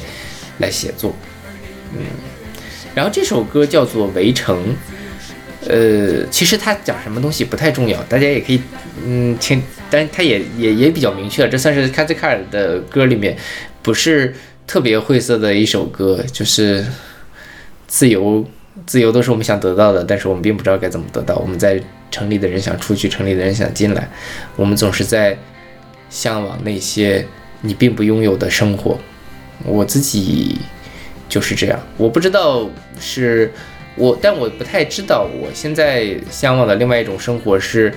[0.59, 1.13] 来写作，
[1.93, 1.99] 嗯，
[2.95, 4.57] 然后这首歌叫做《围城》，
[5.69, 8.61] 呃，其实它讲什么东西不太重要，大家也可以，
[9.05, 13.35] 嗯，听，但它也也也比较明确了，这算是 k a z k a r 的歌里面
[13.81, 14.33] 不是
[14.65, 16.85] 特别晦涩的一首歌，就是
[17.87, 18.45] 自由，
[18.85, 21.35] 自由都是我们想得到的，但是我们并不知道该怎么得到。
[21.35, 21.77] 我们在
[22.09, 24.09] 城里的人想出去，城里的人想进来，
[24.55, 25.37] 我们总是在。
[26.09, 27.25] 向往那些
[27.61, 28.97] 你并不拥有的生活，
[29.63, 30.57] 我自己
[31.27, 31.79] 就是这样。
[31.97, 33.51] 我不知道是
[33.95, 37.93] 我，但我不太知道我现在向往的另外一种生活是，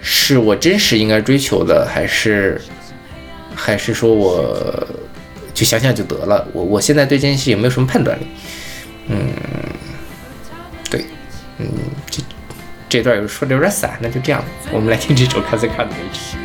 [0.00, 2.60] 是我真实应该追求的，还是
[3.54, 4.86] 还是说我
[5.52, 6.46] 就想想就得了。
[6.52, 8.26] 我我现在对这件事也没有什么判断力。
[9.08, 9.18] 嗯，
[10.90, 11.04] 对，
[11.58, 11.66] 嗯，
[12.10, 12.22] 这
[12.88, 16.36] 这段有说的有点散，那就这样，我们来听这首《卡斯卡的位置》。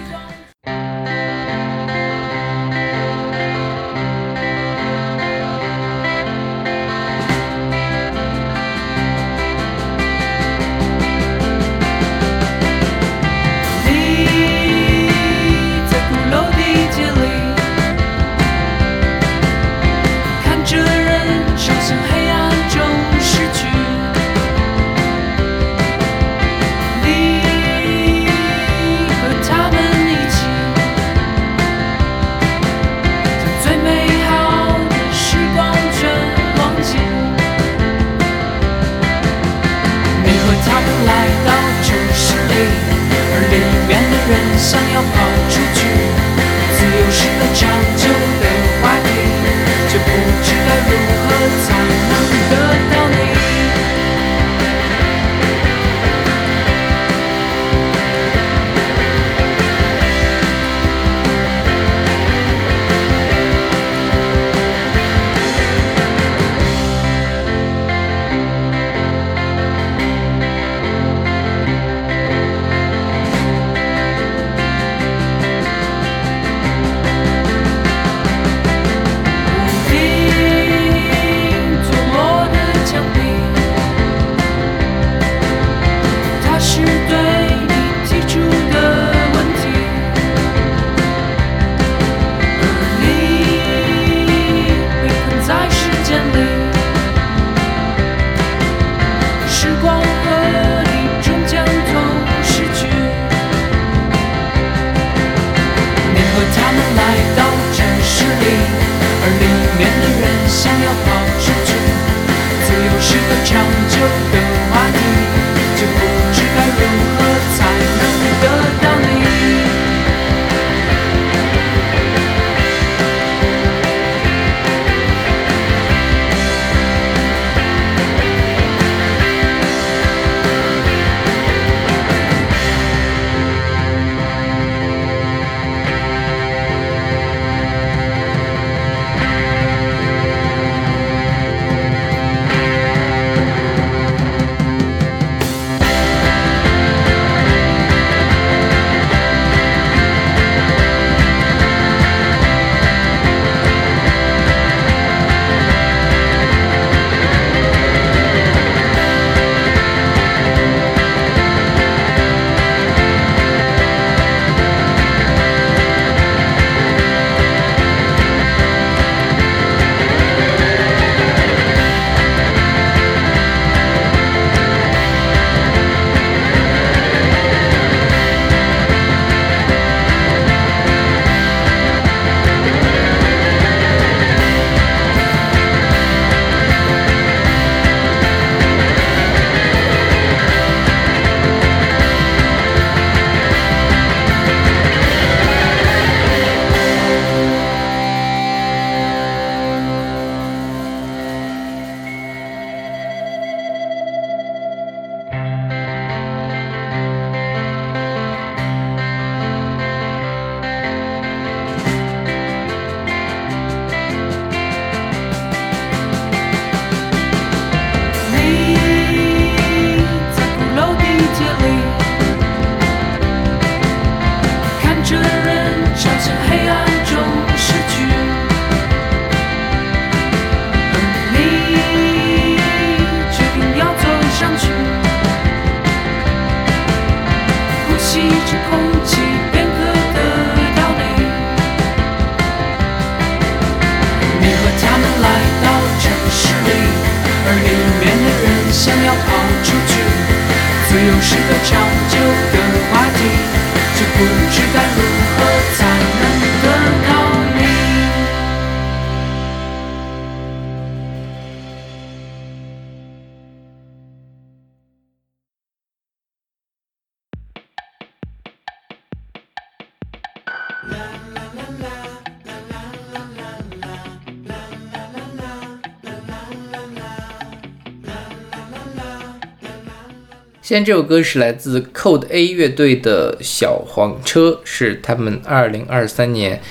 [280.70, 286.62] 现在这首歌是来自 Code A 乐队的《小黄车》，是他们二零二三年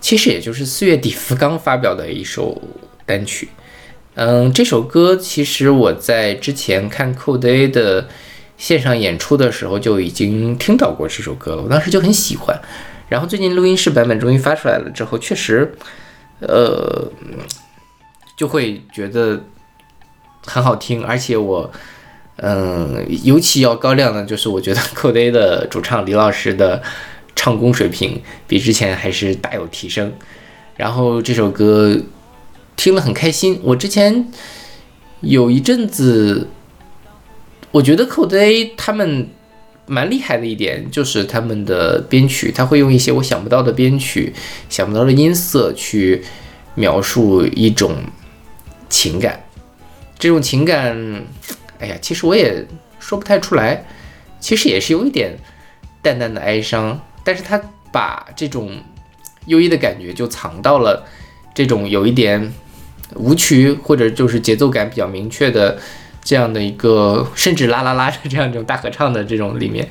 [0.00, 2.62] 其实也就是四月底福刚发表的一首
[3.04, 3.50] 单曲。
[4.14, 8.08] 嗯，这首歌其实我在之前看 Code A 的
[8.56, 12.58] 线上演出的时候就已经听到过这首歌了，我当时就很喜欢。
[13.10, 15.74] 然后最近录音室版本终于发出来了之后，确实，
[16.40, 17.12] 呃，
[18.34, 19.44] 就会觉得
[20.46, 21.70] 很好听，而且我，
[22.36, 26.82] 嗯，尤其要高亮的就是我觉得 Code A 的主唱李老师的
[27.34, 30.12] 唱功水平比之前还是大有提升。
[30.76, 32.00] 然后这首歌。
[32.74, 33.60] 听了很开心。
[33.62, 34.26] 我之前
[35.20, 36.48] 有一阵子，
[37.70, 39.28] 我觉得 Code A 他们
[39.86, 44.32] 蛮厉害的一点，就是他们的编曲，他会用一些我想不到的编曲、
[44.70, 46.24] 想不到的音色去
[46.74, 47.94] 描述一种
[48.88, 49.44] 情感。
[50.18, 51.24] 这种情感，
[51.82, 52.64] 哎呀，其实我也
[52.98, 53.84] 说不太出来，
[54.40, 55.36] 其实也是有一点
[56.00, 57.60] 淡淡的哀伤，但是他
[57.90, 58.70] 把这种
[59.46, 61.04] 优异的感觉就藏到了
[61.54, 62.52] 这种有一点。
[63.16, 65.78] 舞曲或者就是节奏感比较明确的
[66.24, 69.86] 这样的一个，甚至啦啦啦的这样一种大合唱的这种里面，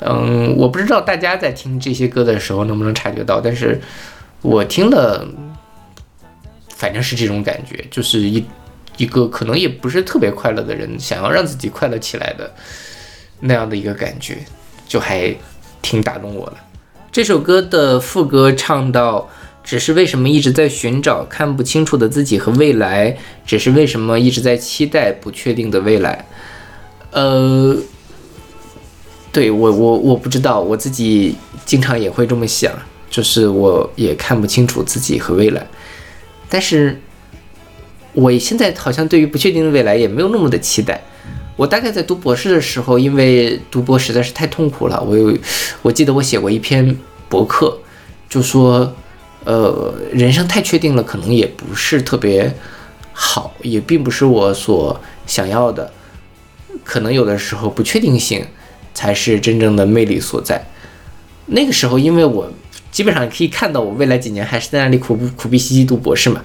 [0.00, 3.80] 嗯，我不知道大家在听这些歌的时候能不能察觉到，但是
[4.42, 5.26] 我听了，
[6.68, 8.44] 反正是这种感觉，就是一
[8.98, 12.52] 一个可能也不是特别快乐的人想要让自己快乐起来的
[13.40, 14.36] 那样的一个感觉，
[14.86, 15.34] 就还
[15.80, 16.56] 挺打动我的。
[17.10, 19.26] 这首歌的副歌唱到。
[19.64, 23.14] 只是为什么一直在寻找看不清楚的自己和未来？
[23.44, 26.24] 只是为什么一直在期待不确定的未来？
[27.10, 27.76] 呃，
[29.30, 31.36] 对我我我不知道，我自己
[31.66, 32.72] 经常也会这么想，
[33.10, 35.66] 就是我也看不清楚自己和未来。
[36.48, 36.98] 但是，
[38.18, 41.00] 我现在好像对于不确定的未来也没有那么的期待。
[41.56, 45.36] 我大概在读博士的时候，因为读博实在是太痛苦了，我有
[45.82, 46.98] 我记得我写过一篇
[47.28, 47.78] 博客，
[48.28, 48.92] 就说。
[49.44, 52.52] 呃，人生太确定了，可能也不是特别
[53.14, 55.90] 好，也并不是我所想要的。
[56.84, 58.44] 可能有的时候不确定性
[58.92, 60.62] 才是真正的魅力所在。
[61.46, 62.52] 那个时候，因为我
[62.90, 66.42] 基本上可以看到我未来几年还是在那里苦苦逼兮兮读博士嘛，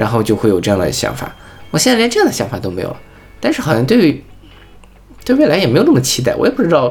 [0.00, 1.30] 然后就会有这样的想法。
[1.70, 2.96] 我现在连这样的想法都没有了，
[3.38, 4.24] 但是好像对
[5.26, 6.90] 对未来也没有那么期待，我也不知道。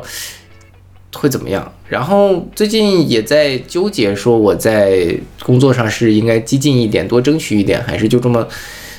[1.16, 1.74] 会怎么样？
[1.88, 8.48] 然后最近也在纠结，说我在工作上是应该激进一点，多争取一点，还是就这么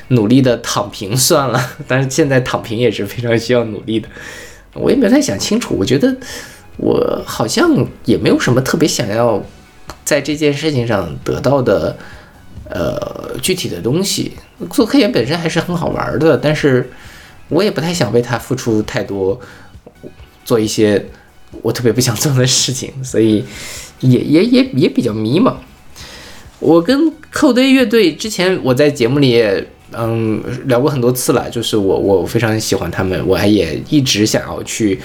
[0.09, 1.65] 努力的躺平算了？
[1.87, 4.09] 但是现在躺平也是非常需要努力的，
[4.75, 5.77] 我也没太想清楚。
[5.79, 6.13] 我觉得
[6.79, 7.71] 我好像
[8.05, 9.41] 也没有什么特别想要
[10.05, 11.97] 在这件事情上得到的，
[12.71, 14.33] 呃，具体的东西。
[14.71, 16.91] 做科研本身还是很好玩的，但是
[17.49, 19.41] 我也不太想为它付出太多，
[20.45, 21.05] 做一些。
[21.62, 23.45] 我特别不想做的事情，所以
[23.99, 25.53] 也也也也比较迷茫。
[26.61, 35.01] 我跟寇堆乐队之前我在节目里也嗯聊过很多次了，就是我我非常喜欢他们，我还也一直想要去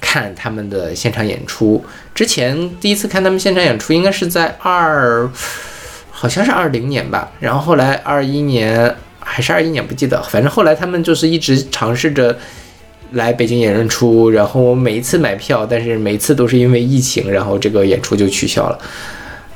[0.00, 1.84] 看他们的现场演出。
[2.14, 5.30] 之前第一次看他们现场演出应该是在二，
[6.18, 12.36] 好像是二零年吧，然后后来二一年还是二一年不记得，反正后来他们就是一直尝试着。
[13.12, 18.78] 来北京演出，然后每一次买票，但是每次都是因为疫情，然后这个演出就取消了。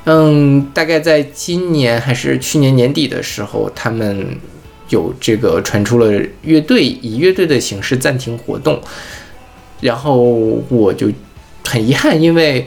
[0.04, 4.26] 嗯，大概在今年还是去年年底的时候，他们
[4.88, 6.10] 有这个传出了
[6.40, 8.80] 乐队以乐队的形式暂停活动，
[9.82, 10.22] 然后
[10.70, 11.12] 我就
[11.66, 12.66] 很遗憾，因为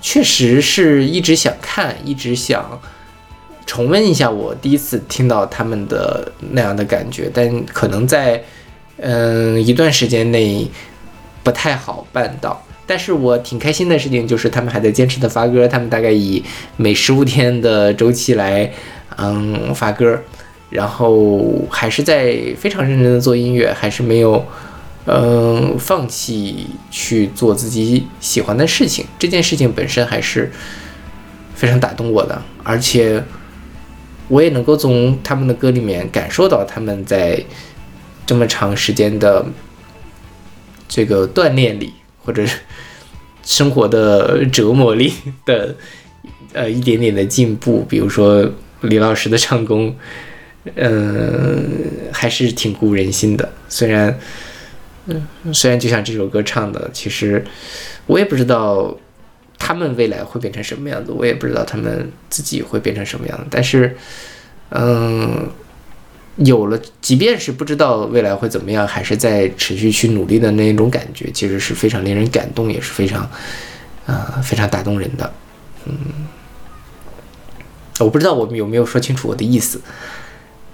[0.00, 2.80] 确实是一直想看，一直想
[3.68, 8.42] 重温一下我第一次听到他们的那样的感觉，但可能在。
[9.00, 10.68] 嗯，一段时间内
[11.44, 16.42] 不太好办到，但是我挺开心的事情就是他们还在坚持的发歌，他们大概以
[16.76, 18.68] 每十五天的周期来，
[19.16, 20.20] 嗯，发歌，
[20.70, 24.44] 然后还是在非常认真的做音乐，还是没有，
[25.06, 30.50] 嗯，放弃去做自己喜欢的事情，这件事情本身还是
[31.54, 33.22] 非常打动我的，而且
[34.28, 37.44] 我也能够从他们的歌里面感受到他们在。
[38.28, 39.42] 这么长时间的
[40.86, 42.44] 这个锻炼里，或者
[43.42, 45.10] 生活的折磨里
[45.46, 45.74] 的
[46.52, 48.46] 呃一点点的进步，比如说
[48.82, 49.96] 李老师的唱功，
[50.74, 51.72] 嗯，
[52.12, 53.50] 还是挺鼓舞人心的。
[53.66, 54.18] 虽然，
[55.06, 57.42] 嗯，虽然就像这首歌唱的，其实
[58.04, 58.94] 我也不知道
[59.58, 63.44] 他们未来会变成什么样子我也不知道他们自己会变成什么样子。
[63.50, 63.96] 但是
[64.70, 65.50] 嗯
[66.36, 73.28] 有了即便是不知道未来会怎么样还是在持续去努力的那种感觉其实是非常令人感动也是非常
[74.06, 75.32] 啊非常打动人的。
[75.84, 75.94] 嗯。
[77.98, 79.80] 我不知道我们有没有说清楚我的意思。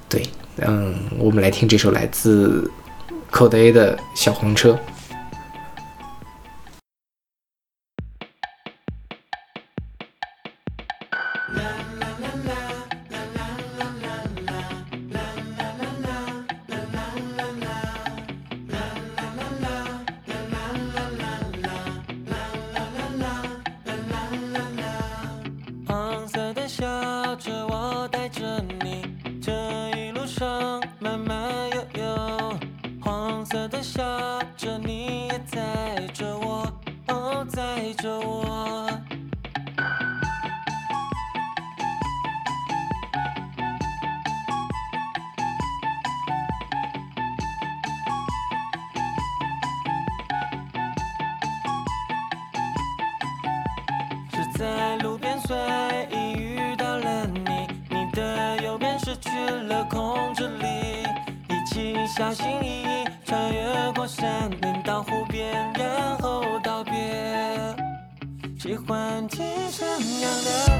[0.09, 0.23] 对
[0.59, 2.71] 嗯我们来听这首来自
[3.33, 4.79] codey 的小黄车。
[62.35, 66.93] 小心翼翼穿越过山林到湖边，然后道别，
[68.59, 69.87] 喜欢清晨
[70.21, 70.74] 亮的。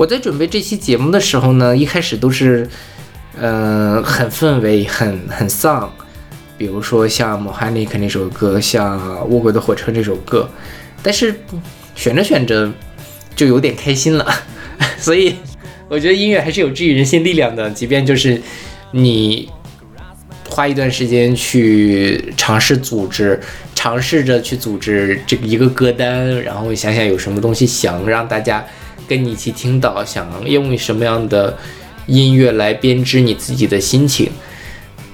[0.00, 2.66] 我在准备这期节目的时候呢，一开始都是，
[3.38, 5.92] 嗯，很氛围，很很丧，
[6.56, 10.48] 比如说像《Mohanic》那首歌，像《卧轨的火车》这首歌，
[11.02, 11.42] 但是
[11.94, 12.72] 选着选着
[13.36, 14.26] 就有点开心了，
[14.96, 15.34] 所以
[15.86, 18.40] 我觉得音乐还是有治愈人心力量的，即便就是
[18.92, 19.50] 你
[20.48, 23.38] 花一段时间去尝试组织，
[23.74, 28.64] 尝试着去组织这个一个歌单，然后想想有什么东西想让大家
[29.10, 31.58] 跟你一起听到，想用什么样的
[32.06, 34.30] 音乐来编织你自己的心情，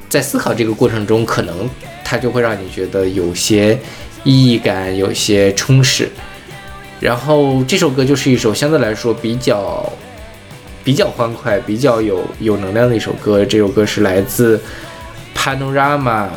[0.07, 1.67] 在思考这个过程中，可能
[2.05, 3.79] 它就会让你觉得有些
[4.23, 6.11] 意义感，有些充实。
[7.01, 9.91] 然后这首歌就是一首相对来说比较
[10.85, 13.43] 比较欢快、比较有有能量的一首歌。
[13.47, 14.61] 这首歌是来自
[15.35, 16.29] Panorama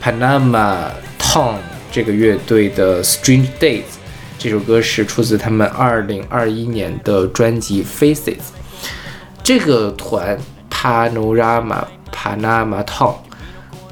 [0.00, 1.56] Panama Town
[1.90, 3.97] 这个乐队的 Strange Days。
[4.38, 8.36] 这首歌是出自他们2021年的专辑 Faces。
[9.42, 10.38] 这个团
[10.70, 13.16] Panorama Panama Town，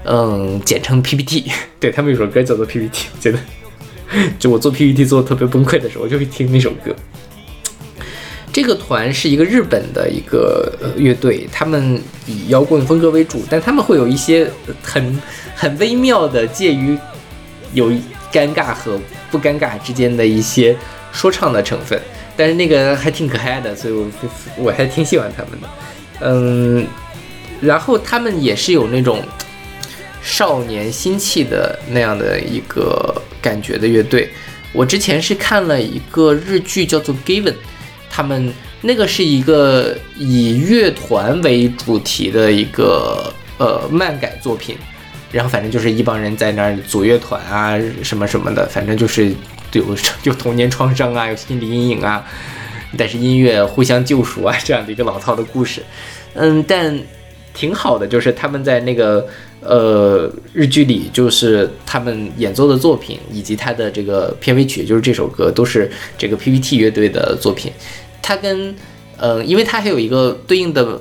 [0.04, 1.50] 嗯，简称 PPT。
[1.80, 3.38] 对他们有首歌叫做 PPT，我觉得。
[4.38, 6.94] 就我做 PPT 做的特别崩溃的时候，我就会听那首歌。
[8.52, 14.48] 这个团是一个日本的一个乐队，他们以摇滚风格为主，但他们会有一些
[14.80, 15.20] 很
[15.56, 16.96] 很微妙的介于
[17.74, 17.90] 有
[18.32, 18.96] 尴尬和
[19.36, 20.76] 不尴尬之间的一些
[21.12, 22.00] 说唱的成分，
[22.36, 24.06] 但是那个还挺可爱的，所以我
[24.56, 25.68] 我还挺喜欢他们的。
[26.20, 26.86] 嗯，
[27.60, 29.22] 然后他们也是有那种
[30.22, 33.22] 少年心气的那样的一个。
[33.42, 34.28] 感觉的乐队，
[34.72, 37.52] 我之前是看了一个日剧，叫做《Given》，
[38.10, 44.76] 他们那个是一个以乐团为主题的一个呃漫改作品，
[45.32, 49.32] 然后反正就是一帮人在那儿组乐团啊，什么什么的，反正就是
[49.72, 49.84] 有
[50.24, 52.24] 有童年创伤啊，有心理阴影啊，
[52.96, 55.82] 但是音乐互相救赎啊， 这样的一个老套的故事，
[56.34, 56.98] 嗯，但
[57.52, 59.26] 挺好的，就是他们在那个。
[59.62, 67.72] 呃，日剧里就是他们演奏的作品，以及他的这个片尾曲，就是这首歌，都是这个 PPT 乐队的作品。
[68.22, 68.72] 它跟
[69.16, 71.00] 呃，因为它还有一个对应的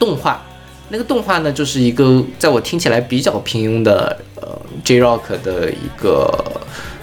[0.00, 0.44] 动画，
[0.88, 6.60] 那个动画呢，就是一个在我听起来比较平庸的呃 J Rock 的一个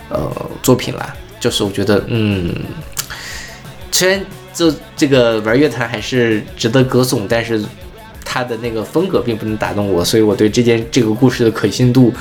[0.09, 0.31] 呃
[0.61, 1.15] 作品啦。
[1.39, 2.53] 就是我觉得，嗯，
[3.91, 7.63] 虽然这这个玩乐团还是值得歌颂，但是。
[8.25, 12.11] 他的那个风格并不能打动我，所以我对这件这个故事的可信度，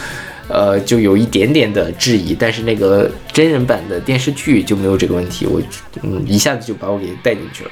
[0.47, 2.37] 呃，就有一点点的质疑。
[2.39, 5.63] 但是那个真人版的电视剧就没有这个问题，我
[6.03, 7.71] 嗯一下子就把我给带进去了。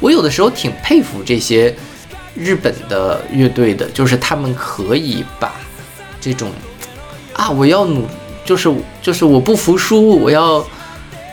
[0.00, 1.72] 我有的时候挺佩服这些
[2.34, 5.54] 日本的乐队的，就是他们可以把
[6.20, 6.50] 这种
[7.32, 8.04] 啊，我要努，
[8.44, 8.72] 就是
[9.02, 10.64] 就是我不服输，我要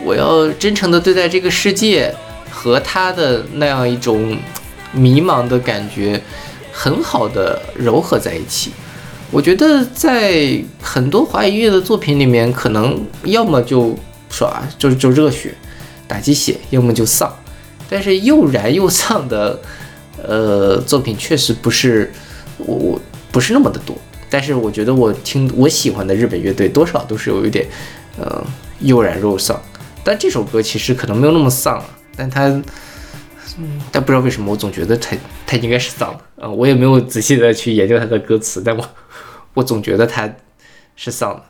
[0.04, 2.14] 我要真诚的对待这个世界，
[2.50, 4.36] 和他的那样一种。
[4.94, 6.20] 迷茫的感觉，
[6.70, 8.72] 很好的糅合在一起。
[9.30, 13.98] 我觉得在很多华语乐的作品里面，可能要么就
[14.28, 15.54] 耍就就热血，
[16.06, 17.34] 打鸡血，要么就丧。
[17.88, 19.58] 但是又燃又丧的，
[20.26, 22.12] 呃，作品确实不是
[22.58, 23.00] 我我
[23.30, 23.96] 不是那么的多。
[24.30, 27.66] 但是我觉得我听我喜欢的日本乐队，多少都是有一点，
[28.18, 28.44] 呃，
[28.80, 29.60] 悠然若丧。
[30.02, 31.82] 但这首歌其实可能没有那么丧，
[32.16, 32.62] 但它。
[33.58, 35.14] 嗯，但不知道为什么，我总觉得他
[35.46, 36.48] 他应该是丧的啊！
[36.48, 38.88] 我也没有仔细的去研究他的歌词，但我
[39.52, 40.26] 我总觉得他
[40.96, 41.42] 是丧的。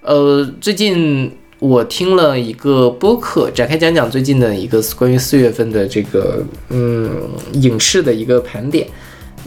[0.00, 7.10] 呃，最近我听了一个播客，展开讲讲最近的一个关于四月份的这个嗯
[7.54, 8.86] 影视的一个盘点。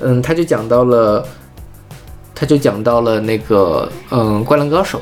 [0.01, 1.27] 嗯，他就讲到了，
[2.33, 4.97] 他就讲到了那个嗯《灌篮高手》。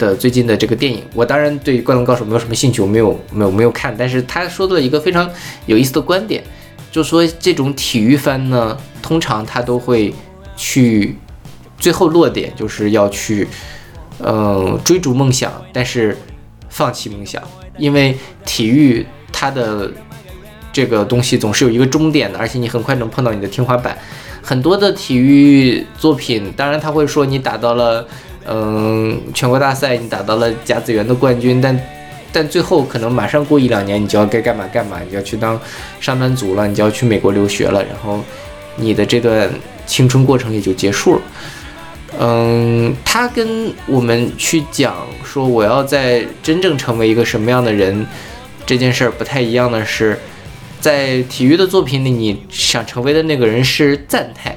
[0.00, 3.94] 的最近的这个电影，我当然对《灌篮高手》没有什么兴趣，我没有没有没有看。
[3.98, 5.30] 但是他说的一个非常
[5.66, 6.42] 有意思的观点，
[6.90, 10.14] 就说这种体育番呢，通常他都会
[10.56, 11.14] 去
[11.78, 13.46] 最后落点，就是要去
[14.22, 16.16] 嗯追逐梦想，但是
[16.68, 17.42] 放弃梦想，
[17.78, 19.90] 因为体育它的
[20.72, 23.96] 这个东西总是有一个终点的，而且你很快能碰到你的天花板。
[24.42, 28.06] 很多的体育作品，当然他会说你打到了。
[28.46, 31.78] 嗯，全国大赛你打到了甲子园的冠军，但
[32.32, 35.60] 但最后可能马上过一两年，你就要该干嘛干嘛，你就要去当
[36.00, 38.18] 上班族了，你就要去美国留学了，然后
[38.76, 39.48] 你的这段
[39.84, 41.22] 青春过程也就结束了。
[42.18, 48.06] 嗯，他跟我们去讲说我要在真正成为一个什么样的人
[48.66, 50.18] 这件事儿不太一样的是，
[50.80, 54.56] 在体育的作品里，你想成为的那个人是赞态，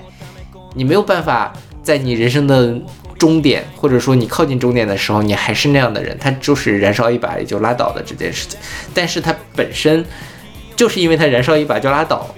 [0.73, 2.79] 你没有办法在你人生的。
[3.15, 8.59] 终点，或者说你靠近终点的时候，你还是那样的人，他就是燃烧一把也就拉倒的这件事情。
[8.93, 10.03] 但是它本身
[10.75, 12.35] 就是因为它燃烧一把就拉倒，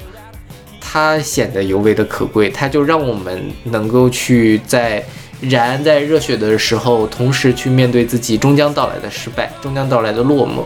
[0.95, 5.03] 它显得尤为的可贵，它就让我们能够去在
[5.41, 10.63] 燃在热血的时候，同时去面对自己终将到来的失败，终将到来的落寞。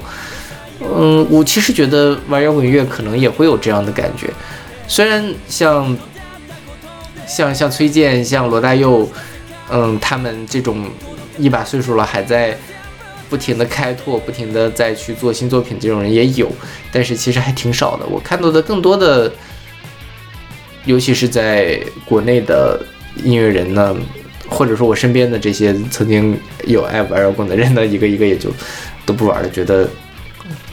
[0.82, 4.28] 嗯，我其实觉得玩摇滚乐可能也会有这样的感觉，
[4.88, 5.98] 虽然像
[7.26, 9.10] 像像崔健、像罗大佑，
[9.72, 10.86] 嗯，他们这种
[11.40, 12.56] 一把岁数了还在
[13.32, 16.52] 不停的开拓、不停的再去做新作品这种人也有，
[16.92, 18.06] 但是其实还挺少的。
[18.06, 19.32] 我看到的更多的，
[20.90, 22.82] 尤其是在国内的
[23.24, 23.96] 音乐人呢，
[24.50, 26.36] 或者说我身边的这些曾经
[26.66, 28.50] 有爱玩摇滚的人呢，一个一个也就
[29.06, 29.88] 都不玩了，觉得。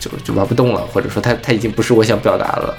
[0.00, 2.74] 就就玩不动了，或者说他 他已经不是我想表达了。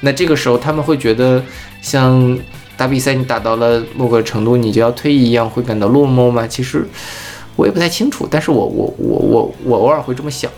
[0.00, 1.42] 那这个时候他们会觉得，
[1.80, 2.38] 像
[2.76, 6.46] 打比赛你打到了某个程度，你就要退役一样，会感到落寞吗？
[6.46, 6.86] 其实
[7.56, 10.50] 我也不太清楚，但是我我我我我偶尔会这么想。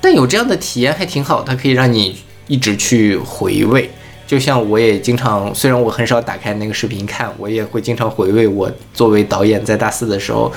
[0.00, 2.16] 但有这样的体验还挺好，它可以让你
[2.46, 3.87] 一直去回味。
[4.28, 10.52] 就像我也经常，虽然我很少打开那个视频看，我也会经常回味我作为导演在大四的时候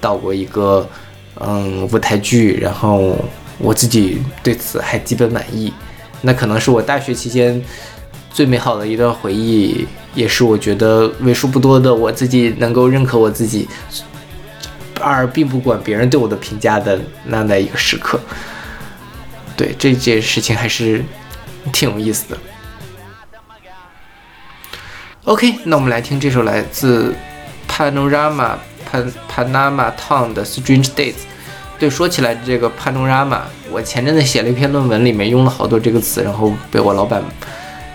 [0.00, 0.88] 导过一个
[1.36, 3.16] 嗯舞台剧，然后。
[3.58, 5.72] 我自己对此还基本满意，
[6.22, 7.62] 那可能是我大学期间
[8.32, 13.68] 最美好的一段回忆，也是我觉得为数不多的我自己能够认可我自己，
[15.00, 18.18] 而并不管别人对我的评价的那样的一个时刻。
[19.56, 21.04] 对这件事情还是
[21.72, 22.38] 挺有意思的。
[25.24, 27.14] OK，那我们来听这首来自
[27.68, 28.56] Panorama
[28.90, 31.14] Pan Panama Town 的 Strange Days。
[31.78, 37.22] 对，说起来这个 panorama，我前阵子写了一篇论文，里面用了好多这个词，然后被我老板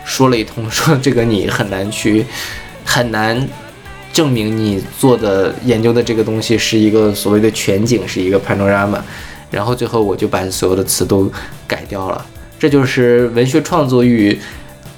[0.06, 2.26] 说了一通，说这个你很难去，
[2.86, 3.46] 很难
[4.14, 9.02] 证明你做的研究的这个东西是一个所谓的全景，是一个 panorama，
[9.52, 11.30] 然后最后我就把所有的词都
[11.68, 12.26] 改掉了。
[12.58, 14.40] 这就是文学创作与。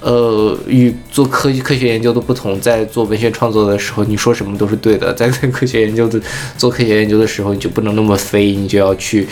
[0.00, 6.18] 呃，与做科科学研究的不同，在做文学创作的时候，你说什么都是对的；在做科学研究的
[6.56, 9.28] 做科学研究的时候，你就不能那么飞，你就要去，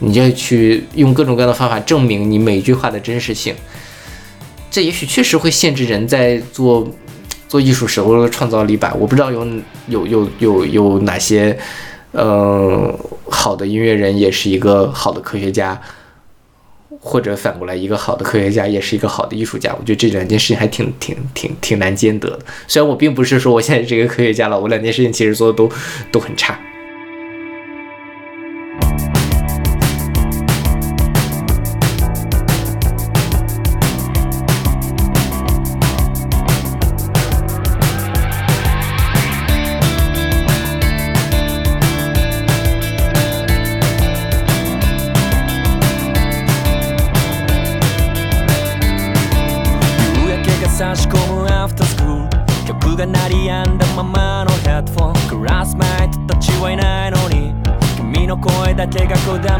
[0.00, 3.54] 你就要去用各种各样的方法证明你每一句话的真实性。
[4.68, 6.86] 这也许确实会限制人在做
[7.46, 8.92] 做艺术时候的创造力吧。
[8.98, 9.46] 我不知道有
[9.86, 11.56] 有有有有哪些
[12.10, 12.92] 呃
[13.30, 15.80] 好的音乐人也是一个好的科学家。
[17.06, 19.72] 或者反过来，一个好的科学家也是一个好的艺术家。
[19.78, 22.40] 我觉得这两件事情还挺挺挺挺难兼得的。
[22.66, 25.70] 虽然我并不是说我现在是一个科学家了，我两件事情其实做的都
[26.10, 26.58] 都很差。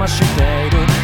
[0.07, 0.94] している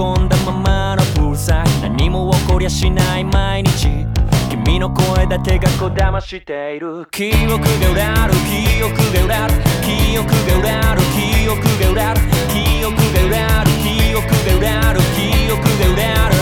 [0.00, 1.36] 込んだままのプール
[1.82, 4.06] 何も起こりゃしない毎日
[4.48, 7.06] 君の声だけがこだましている。
[7.10, 16.34] 記憶が裏ある記憶が裏ある記憶が裏ある記憶が裏ある記憶が裏ある記憶が裏ある記憶が裏ある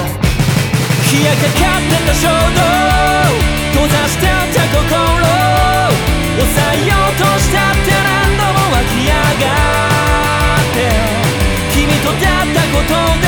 [1.11, 2.63] 冷やかかってた衝動
[3.75, 4.87] 閉ざしてた心
[6.39, 9.51] 抑えようとしたって何度も湧き上が
[10.63, 11.19] って。
[11.75, 13.28] 君と出会ったことで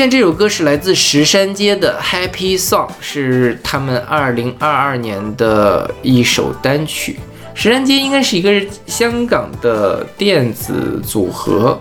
[0.00, 7.20] 现在这首歌是来自石山街的《Happy Song》，是他们二零二二年的一首单曲。
[7.52, 8.50] 石山街应该是一个
[8.86, 11.78] 香港的电子组合。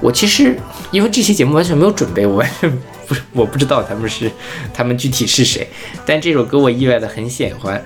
[0.00, 0.58] 我其实
[0.90, 2.68] 因为这期节目完全没有准备，我完全
[3.06, 4.28] 不我不知道他们是
[4.74, 5.64] 他们具体是谁。
[6.04, 7.80] 但这首歌我意外的很喜欢。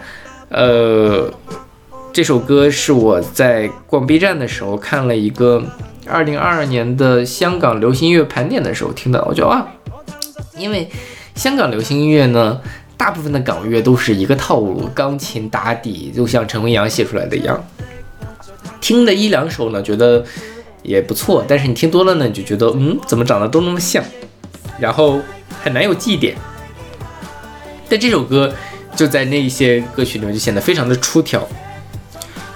[0.49, 1.31] 呃，
[2.15, 5.63] 这首歌是我在逛 B 站的时候看了一个。
[6.09, 9.67] 二零二二年的香港流行音乐盘点的时候听到，我觉得哇，
[10.57, 10.89] 因为
[11.35, 12.61] 香港流行音乐呢，
[12.97, 17.63] 大部分的港乐都是一个套路，钢琴打底，就像陈辉阳写出来的一样。
[18.81, 20.25] 听的一两首呢，觉得
[20.83, 24.03] 也不错，但是你听多了呢，你就觉得嗯，怎么长得都那么像，
[24.79, 25.21] 然后
[25.63, 26.37] 很难有记忆点。
[27.89, 28.53] 但这首歌
[28.95, 31.47] 就在那些歌曲里面就显得非常的出挑。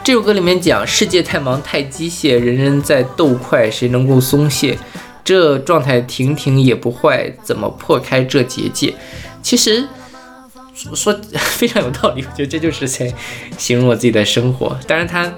[0.02, 4.76] 这首歌里面讲世界太忙太机械，人人在斗快，谁能够松懈？
[5.22, 8.94] 这状态停停也不坏，怎么破开这结界？
[9.42, 9.86] 其实
[10.94, 13.12] 说非常有道理，我觉得这就是在
[13.58, 14.76] 形容我自己的生活。
[14.86, 15.30] 当然，他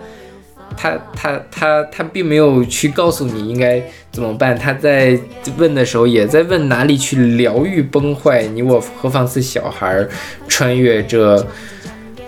[0.76, 3.82] 他他他他并没有去告诉你应该
[4.12, 4.56] 怎么办。
[4.56, 5.18] 他在
[5.58, 8.46] 问的时候也在问哪里去疗愈崩坏？
[8.46, 10.06] 你我何妨似小孩
[10.46, 11.44] 穿越这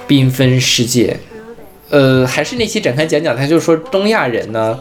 [0.08, 1.16] 缤纷世界？
[1.90, 4.78] 呃，还是那期展开讲讲，他就说东亚人呢，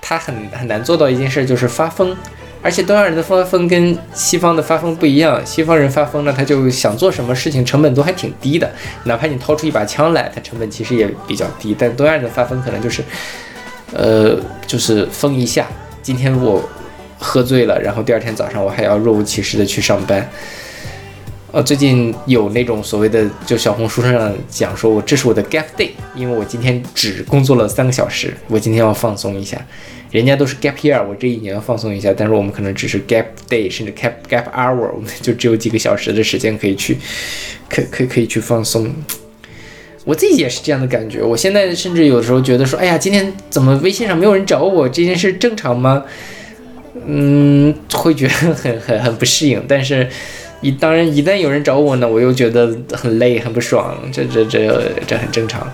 [0.00, 2.16] 他很很难做到一件事，就是发疯，
[2.62, 5.44] 而且东亚人的发疯跟西方的发疯不一样。
[5.44, 8.70] 西方人发疯呢，他就想做什么事情，成本都还挺低的，
[9.04, 11.74] 哪怕你掏出一把枪来，他成本其实也比较低。
[11.78, 13.02] 但东亚人的发疯可能就是，
[13.92, 15.66] 呃，就是疯一下，
[16.02, 16.62] 今天我
[17.18, 20.30] 喝醉了，然后第二天早上我还要若无其事的去上班。
[21.54, 29.56] 呃，最近有那种所谓的，就小红书上讲说，我这是我的 gap day，因为我今天只工作了三个小时，我今天要放松一下。
[30.10, 36.98] 人家都是 gap year，我这一年要放松一下，但是我们可能只是 gap day，甚至 gap gap hour，我们就只有几个小时的时间可以去，
[37.68, 38.92] 可可可以去放松。
[40.04, 46.02] 我自己也是这样的感觉，我现在甚至有的时候觉得说，哎呀，今天怎么微信上没有人找我，这件事正常吗？
[47.06, 50.08] 嗯，会觉得很很很不适应，但是。
[50.64, 55.70] 一当然，一旦有人找我呢，我又觉得很累，很不爽，这这这这很正常。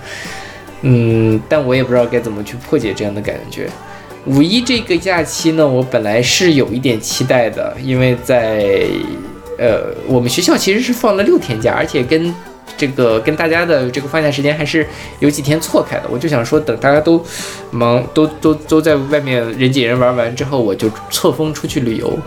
[0.82, 3.68] 嗯，但我也不知道该怎么去破解这样的感觉。
[4.26, 8.84] 五一这个假期呢，我本来是有一点期待的，因为在
[9.58, 12.34] 呃，我们学校其实是放了六天假，而且跟
[12.76, 14.86] 这个跟大家的这个放假时间还是
[15.18, 16.04] 有几天错开的。
[16.10, 17.24] 我就想说，等大家都
[17.70, 22.18] 忙，都都都在外面人挤人玩完之后，我就错峰出去旅游。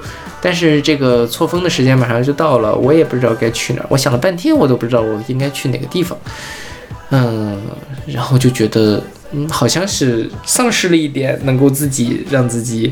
[0.41, 3.85] 但是这个错峰的时间马上就到了，我也不知道该去哪儿。
[3.89, 6.17] 我想了半天，我都不知道我应该去哪个地方。
[7.11, 7.61] 嗯，
[8.05, 12.91] 然后就觉得，嗯，好像是丧失了一点能够自己让自己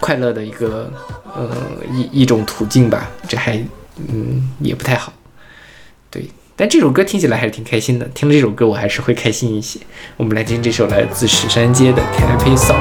[0.00, 0.90] 快乐的一个，
[1.36, 1.48] 呃，
[1.92, 3.08] 一一种途径吧。
[3.28, 3.56] 这还，
[4.08, 5.12] 嗯，也不太好。
[6.58, 8.06] 但这首歌听起来还是挺开心的。
[8.14, 9.78] 听了这首歌，我还是会开心一些。
[10.16, 12.80] 我们来听这首来自石山街的《Happy Song》。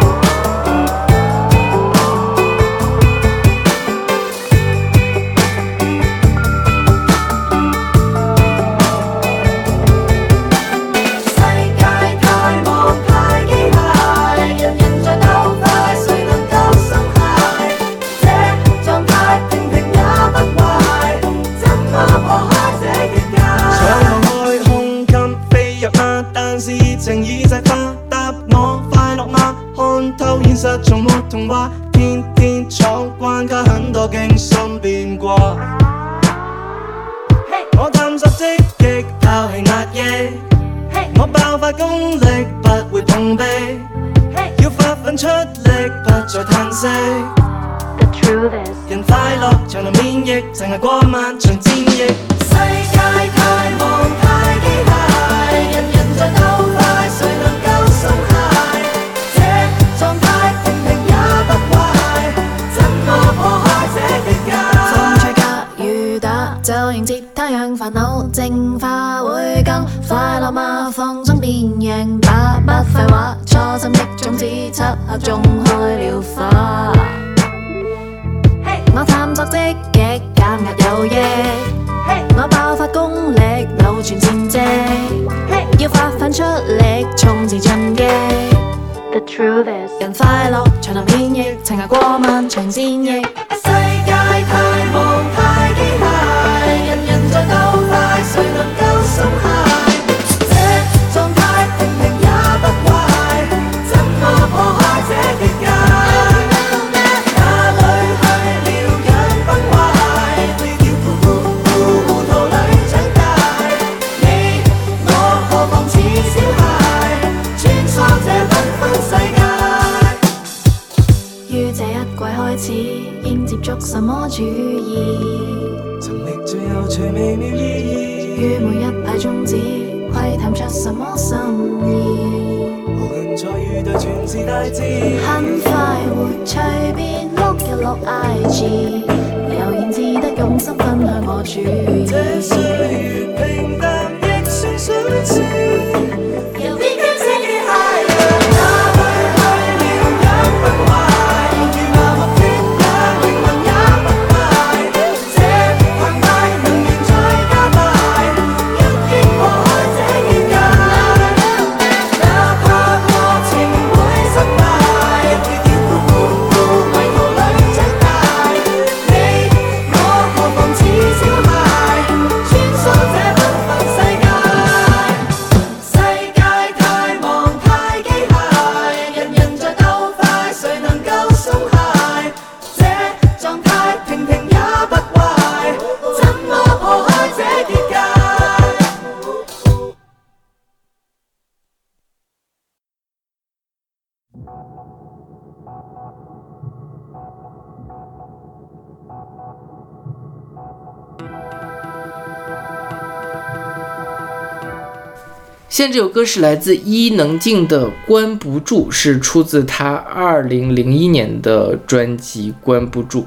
[205.75, 213.23] 现在这首歌是来自伊能静的《关不住》，是出自她二零零一年的专辑《关不住》。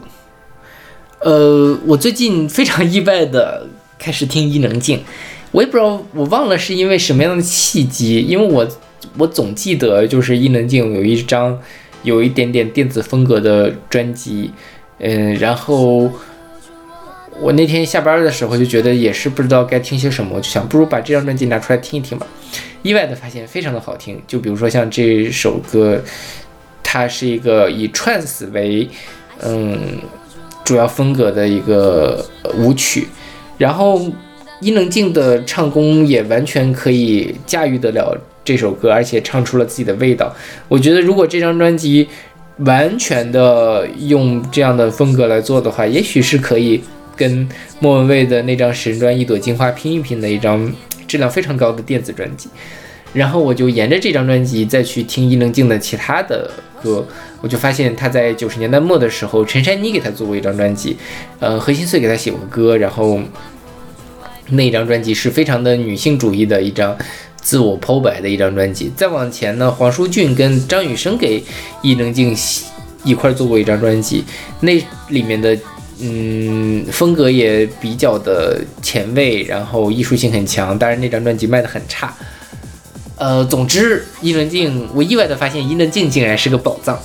[1.20, 3.68] 呃，我最近非常意外的
[3.98, 5.02] 开始听伊能静，
[5.50, 8.66] 我也不知道我忘了是因为什么样的契机，因为我
[9.18, 11.60] 我总记得就是伊能静有一张
[12.02, 14.50] 有一点点电子风格的专辑，
[15.00, 16.10] 嗯，然后
[17.40, 22.26] 我那天下班的时候就觉得也是不知道该听些什么，我就想不如把这张专辑拿出来听一听吧。
[22.82, 26.00] 意外的发现非常的好听，就比如说像这首歌，
[26.82, 28.88] 它是一个以 trance 为
[29.42, 29.98] 嗯
[30.64, 32.24] 主要风格的一个
[32.56, 33.06] 舞曲，
[33.56, 34.00] 然后
[34.60, 40.34] 伊能静的唱功也完全可以驾驭得了这首歌，而且唱出了自己的味道。
[40.68, 42.08] 我觉得如果这张专辑
[42.58, 46.82] 完全的用这样的风格来做的话，也许是可以
[47.18, 47.46] 跟
[47.80, 50.72] 莫文蔚的那张《神专一朵金花》拼一拼的一张
[51.06, 52.48] 质量非常高的电子专辑。
[53.12, 56.50] 然后我就沿着这张专辑再去听伊能静的其他的
[56.82, 57.06] 歌，
[57.40, 60.96] 我就发现她在九十年代末的时候，陈珊妮给她做过一张专辑，
[61.40, 63.18] 呃，何心碎给她写过歌，然后
[64.50, 66.94] 那张专辑是非常的女性主义的一张
[67.40, 68.92] 自我剖白的一张专辑。
[68.94, 71.42] 再往前呢，黄舒骏跟张雨生给
[71.82, 72.36] 伊能静
[73.04, 74.22] 一块儿做过一张专辑，
[74.60, 74.72] 那
[75.08, 75.56] 里面的
[76.00, 82.14] 嗯风格也比较的前卫，然后艺术性很强，当然那张专辑卖的很差。
[83.16, 86.96] 呃，总之，伊能静，我意外的发现伊能静竟然是个宝藏，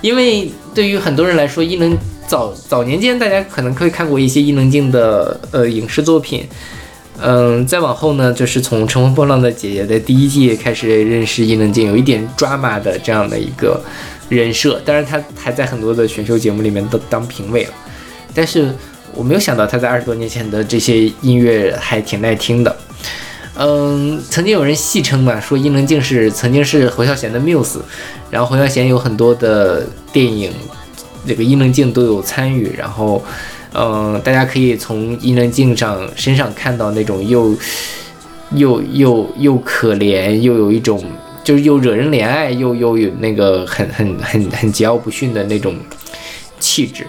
[0.00, 1.96] 因为对于很多人来说，伊能
[2.26, 6.44] 早早年间大家可能会看过一些伊能静的呃影视作品，
[7.22, 13.80] 嗯，再往后呢，就是从《乘风破浪的姐姐》的第一季开始认识伊能静，有一点 drama 的这样的一个
[14.28, 17.70] 人设，当然她还在很多的选秀节目里面都当评委了，
[18.34, 18.72] 但是
[19.14, 22.76] 我没有想到他在二十多年前的这些音乐还挺耐听的。
[23.56, 27.78] 嗯，曾经有人戏称嘛，说伊能静是曾经是侯孝贤的 muse，
[28.30, 30.50] 然后侯孝贤有很多的电影，
[31.26, 33.22] 这个伊能静都有参与，然后，
[33.74, 37.54] 嗯，大家可以从伊能静上身上看到那种又
[38.52, 41.02] 又又又可怜，又有一种
[41.44, 45.76] 就是又惹人怜爱，又又有那个很很很很桀骜不驯的那种
[46.58, 47.06] 气质。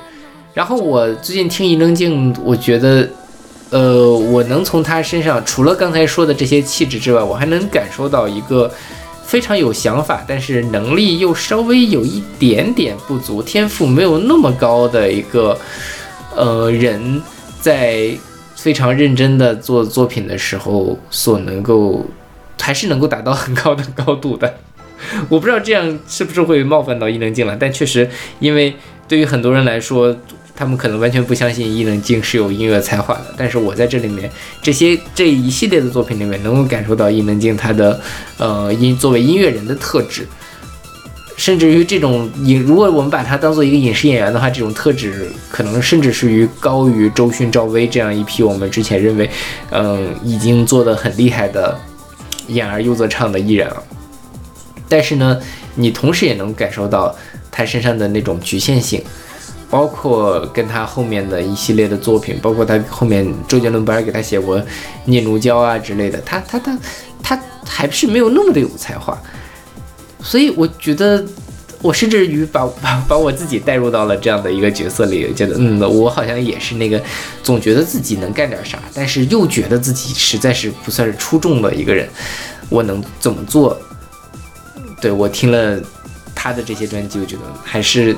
[0.54, 3.08] 然后我最近听伊能静，我觉得，
[3.70, 8.70] 呃，我能从她身上，除了刚才说的这些气质之外，我还能感受到一个
[9.24, 15.58] 非常有想法，但是能力又稍微有一点点不足，天赋没有那么高的一个
[16.36, 17.22] 呃人，
[17.62, 18.10] 在
[18.56, 22.06] 非常认真的做作品的时候，所能够
[22.60, 24.54] 还是能够达到很高的高度的。
[25.30, 28.08] 我不知道这样是不是会冒犯到伊能静了，但确实，
[28.40, 28.76] 因为
[29.08, 30.16] 对于很多人来说，
[30.62, 33.34] 他们可能完全不相信伊能静是有音乐才华的。
[33.36, 34.30] 但是我在这里面
[34.62, 38.00] 这些这一系列的作品里面，能够感受到伊能静她的
[38.38, 40.28] 呃音作为音乐人的特质，
[41.36, 49.28] 甚至于这种影，如果我们把她当做一个影视演员的话，这种特质可能甚至是于高于周迅、赵薇这样一批我们之前认为
[49.72, 51.76] 嗯已经做得很厉害的
[52.50, 53.84] 演而优则唱的艺人了。
[54.88, 55.40] 但是呢，
[55.74, 57.16] 你同时也能感受到
[57.50, 59.04] 他身上的那种局限性，
[59.72, 64.60] 包括跟他后面的一系列的作品，包括他后面周杰伦不是给他写过
[65.06, 66.78] 《念奴娇》啊之类的，他他他
[67.24, 69.18] 他还是没有那么的有才华，
[70.22, 71.26] 所以我觉得
[71.82, 77.02] 我甚至于把把把我自己带入到了这样的一个角色里，觉得嗯，我好像也是那个
[77.42, 82.08] 总觉得自己能干点啥，但是又觉得自己实在是不算是出众的一个人，
[82.68, 83.80] 我能怎么做？
[85.00, 85.82] 对我听了
[86.36, 88.16] 他的这些专辑，我觉得还是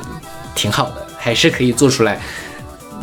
[0.53, 2.19] 挺好的，还是可以做出来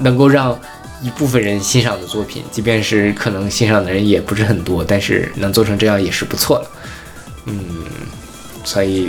[0.01, 0.59] 能够让
[1.03, 6.71] 一部分人欣赏的作品，即便是可能欣赏的人也不是很多，但是能做成这样也是不错了。
[7.47, 7.57] 嗯，
[8.63, 9.09] 所以，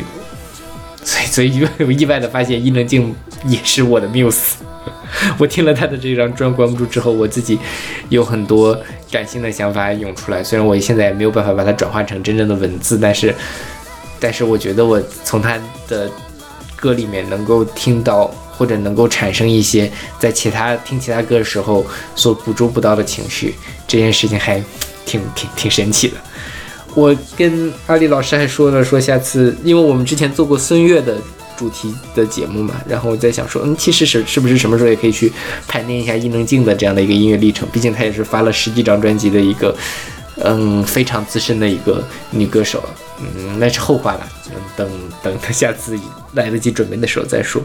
[1.03, 3.13] 所以，所以就意外的发现伊能静
[3.45, 4.63] 也是我的缪斯。
[5.37, 7.59] 我听了他的这张专《关不住》之后，我自己
[8.07, 8.79] 有很多
[9.11, 10.41] 感性的想法涌出来。
[10.41, 13.35] 虽然我现在也没有办法把它转化成真正的文字，但是。
[14.23, 16.07] 但是我觉得我从他的
[16.75, 23.55] 歌里面能够听到，或者能够产生一些在其他听其他歌的时候所捕捉不到的情绪，
[23.87, 24.63] 这件事情还
[25.05, 26.15] 挺挺挺神奇的。
[26.93, 31.17] 我跟阿丽老师还说了，说下次，因为我们之前做过孙悦的
[31.57, 35.31] 主题的节目嘛，然后我在想说，嗯，其实是是不是什么时候也可以去
[35.67, 37.67] 盘点一下伊能静的这样的一个音乐历程？
[37.71, 39.75] 毕竟她也是发了十几张专辑的一个。
[40.43, 44.89] 嗯，非常资深的一个女歌手了，嗯，那是后话了，嗯，等
[45.21, 45.95] 等她下次
[46.33, 47.61] 来得及准备的时候再说。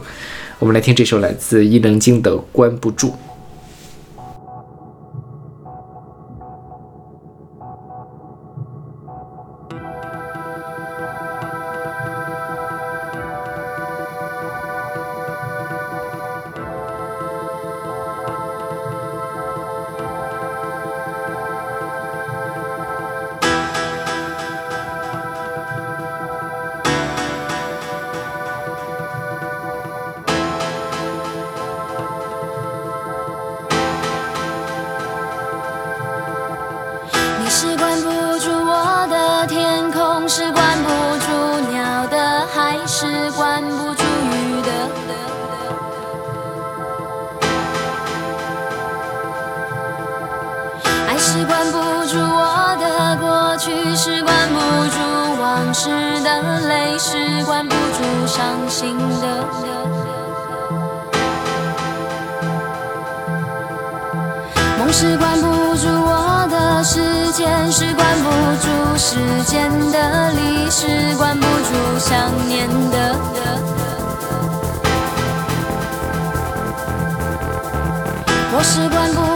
[0.59, 3.09] 我们来听这首来自伊能静的《关不住》。
[69.57, 73.17] 间的历史关不住想念的。
[78.53, 79.36] 我是关不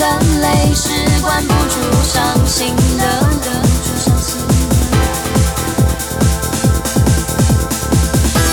[0.00, 0.06] 的
[0.40, 0.88] 泪，是
[1.20, 3.04] 关不住伤心的。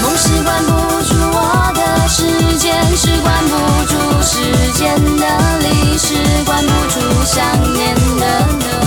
[0.02, 0.72] 梦是关不
[1.04, 3.56] 住我的时间，是关不
[3.86, 4.36] 住时
[4.74, 5.26] 间的
[5.62, 8.87] 离，是关不住想念的。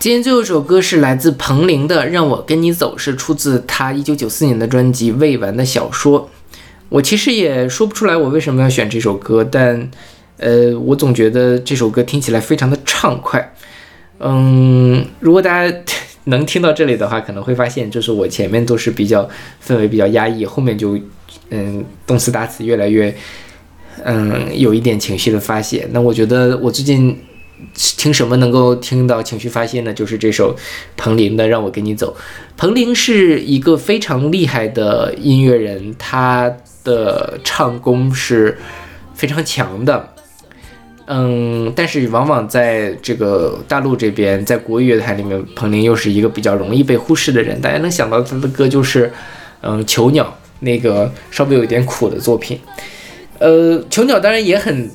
[0.00, 6.22] 今天最后一首歌是来自彭羚的《让我跟你走》，是出自他一九九四年的专辑《未完的小说》。
[6.88, 9.90] 我其实也说不出来我为什么要选这首歌，但
[10.38, 13.54] 呃，我总觉得这首歌听起来非常的畅快。
[14.20, 15.76] 嗯，如果大家
[16.24, 19.28] 能听到这里的话，可能会发现，就是我前面都是比较
[19.62, 20.98] 氛围比较压抑，后面就
[21.50, 23.14] 嗯动词打词越来越
[24.04, 25.86] 嗯有一点情绪的发泄。
[25.92, 27.14] 那我觉得我最近
[27.74, 29.92] 听什么能够听到情绪发泄呢？
[29.92, 30.56] 就是这首
[30.96, 32.16] 彭羚的《让我跟你走》。
[32.56, 36.50] 彭羚是一个非常厉害的音乐人，他
[36.84, 38.58] 的唱功是
[39.14, 40.08] 非常强的。
[41.06, 47.60] 嗯，但是往往在这个大陆这边，在国语乐坛里面，彭羚又是一个比较容易被忽视的人。
[47.60, 49.12] 大家能想到他的歌就是，
[49.62, 50.24] 嗯，《囚鸟》
[50.60, 52.60] 那个稍微有一点苦的作品。
[53.40, 54.88] 呃，《囚鸟》当然也很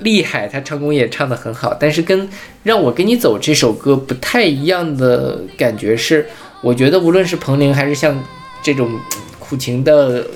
[0.00, 2.28] 厉害，他唱功也唱得很好，但是跟
[2.62, 6.26] 《让我跟你走》这首歌不太一样的感觉是，
[6.60, 8.22] 我觉得无论是彭羚还是像
[8.62, 8.98] 这种
[9.38, 10.26] 苦情的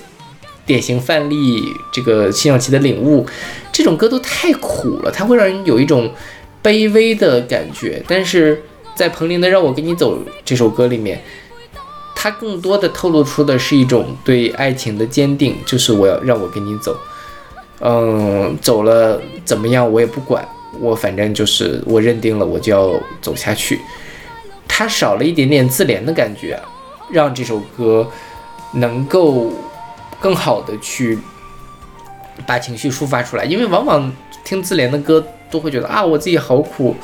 [0.65, 1.63] 典型范例，
[1.93, 3.25] 这个辛晓琪的《领悟》，
[3.73, 6.13] 这种歌都太苦了，它会让人有一种
[6.63, 8.03] 卑微的感觉。
[8.07, 8.63] 但是
[8.95, 11.21] 在彭羚的《让我跟你走》这首歌里面，
[12.15, 16.97] 它更多的透露出的是一种对爱情的坚定，就是我要让我跟你走。
[17.81, 20.47] 嗯，走了怎么样我也不管，
[20.81, 23.81] 我反正就是我认定了，我就要走下去。
[24.67, 26.61] 它少了一点点自怜的感觉，
[27.11, 28.09] 让这首歌
[28.73, 29.53] 能够
[30.21, 31.19] 更好的去
[32.47, 34.13] 把情绪抒发出来，因为往往
[34.45, 36.97] 听自怜的歌都会觉得啊，我自己好苦。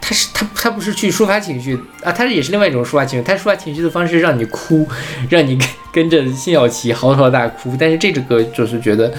[0.00, 3.24] 他是他他不是去抒发情绪啊，他也是另外一种抒发情绪。
[3.24, 4.86] 他抒发情绪的方式让你哭，
[5.28, 7.74] 让你跟跟着辛晓琪嚎啕大哭。
[7.78, 9.12] 但是这首歌就是觉得，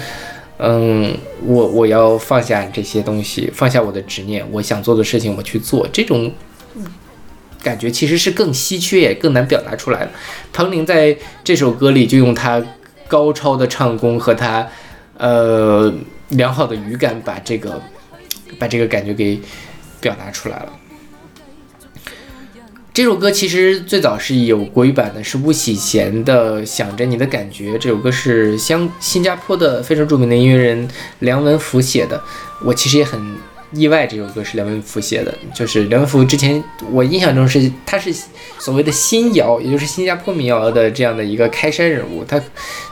[0.62, 5.88] 嗯，我我要放下这些东西，放下我的执念，我想做的事情我去做。
[5.90, 6.30] 这种
[7.62, 10.10] 感觉其实是更稀缺也更难表达出来的。
[10.52, 12.62] 彭羚在这首歌里就用他
[13.08, 14.68] 高超的唱功和他
[15.16, 15.90] 呃
[16.28, 17.80] 良好的语感，把这个
[18.58, 19.40] 把这个感觉给
[19.98, 20.72] 表达出来了。
[22.92, 27.74] 这首歌其实最早是有国语版的，是巫启贤的《想着你的感觉》。
[27.78, 30.88] 这首歌是香新加坡的非常著名的音乐人
[31.20, 32.20] 梁文福写的。
[32.64, 33.36] 我其实也很
[33.72, 35.32] 意外，这首歌是梁文福写的。
[35.54, 38.12] 就是梁文福之前我印象中是他是
[38.58, 42.24] 所谓的新谣，也就是新加坡民谣的这样的一个开山人物。
[42.24, 42.42] 他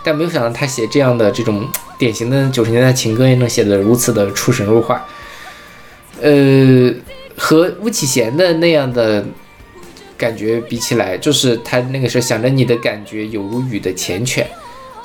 [0.05, 1.69] 但没有想到他写这样的这种
[1.99, 5.05] 典型的九十年代情歌也能写得如此的出神入化。
[6.23, 6.95] 呃，
[7.37, 9.27] 和巫启贤的那样的。
[10.19, 14.45] 感觉比起来，就是他那个时候想着你的感觉有如雨的缱绻，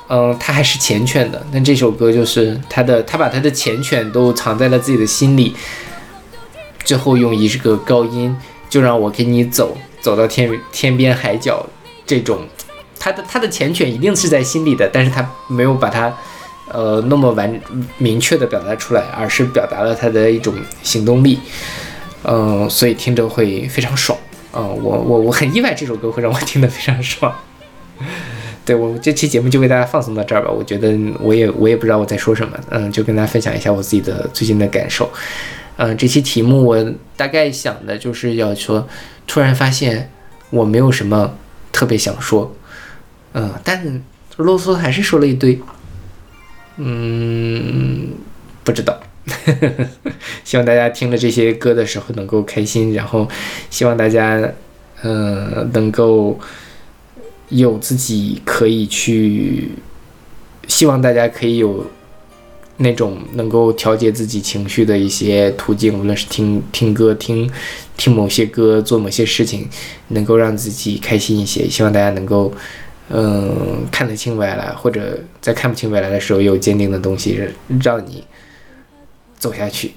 [0.08, 1.46] 嗯，他还是缱绻的。
[1.52, 5.54] 但这首歌就是他的，他把他的缱绻都藏在了自己的心里，
[6.84, 8.36] 最后用一个高音，
[8.68, 11.64] 就让我跟你走，走到天天边海角。
[12.04, 12.40] 这种
[12.98, 16.12] 他的他的缱绻一定是在心里的，但是他没有把它
[16.72, 17.60] 呃那么完
[17.98, 21.38] 明确的表达出来，而是表达了他的一种行动力，
[22.24, 24.18] 嗯，所以听着会非常爽。
[24.56, 27.34] 嗯，我我我很意外，这首歌会让我听得非常爽。
[28.64, 30.50] 对我这期节目就为大家放送到这儿吧。
[30.50, 35.10] 我觉得我也我也不知道我在说什么，嗯，就跟大家分享一下我自己的最近的感受。
[35.76, 38.88] 嗯，这期题目我大概想的就是要说，
[39.26, 40.10] 突然发现
[40.50, 41.34] 我没有什么
[41.72, 42.54] 特别想说，
[43.32, 44.02] 嗯，但
[44.36, 45.60] 啰嗦还是说了一堆，
[46.76, 48.12] 嗯，
[48.62, 48.98] 不知道。
[50.44, 53.26] 希望大家听了这些歌的时候能够开心，然后
[53.70, 54.52] 希望大家，
[55.02, 56.38] 呃，能够
[57.48, 59.70] 有自己可以去，
[60.68, 61.86] 希望大家可以有
[62.76, 67.50] 那种能够调节自己情绪的一些途径，无论是听听歌、听
[67.96, 69.66] 听某些歌、做某些事情，
[70.08, 71.66] 能够让自己开心一些。
[71.68, 72.52] 希望大家能够，
[73.08, 77.40] 嗯，看得清未来，或者在看不清未来的时候，有坚定的东西
[77.82, 78.22] 让你。
[79.38, 79.92] 走下去，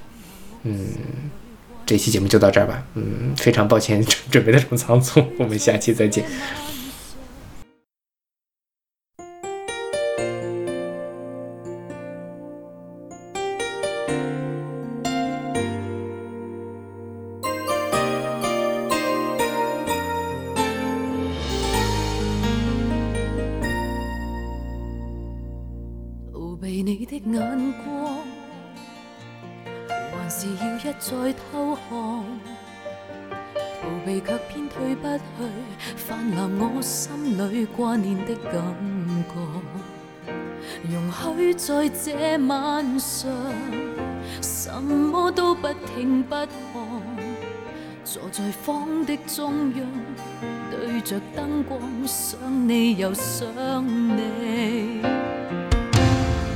[0.63, 0.77] 嗯，
[1.85, 6.25] 这期节目就到这儿吧，嗯，非常抱歉准备的这么仓促，我们下期再见。
[41.19, 43.29] 許在這晚上，
[44.41, 46.47] 什麼都不听不看，
[48.03, 49.87] 坐在房的中央，
[50.69, 53.47] 對着燈光，想你又想
[53.85, 55.01] 你。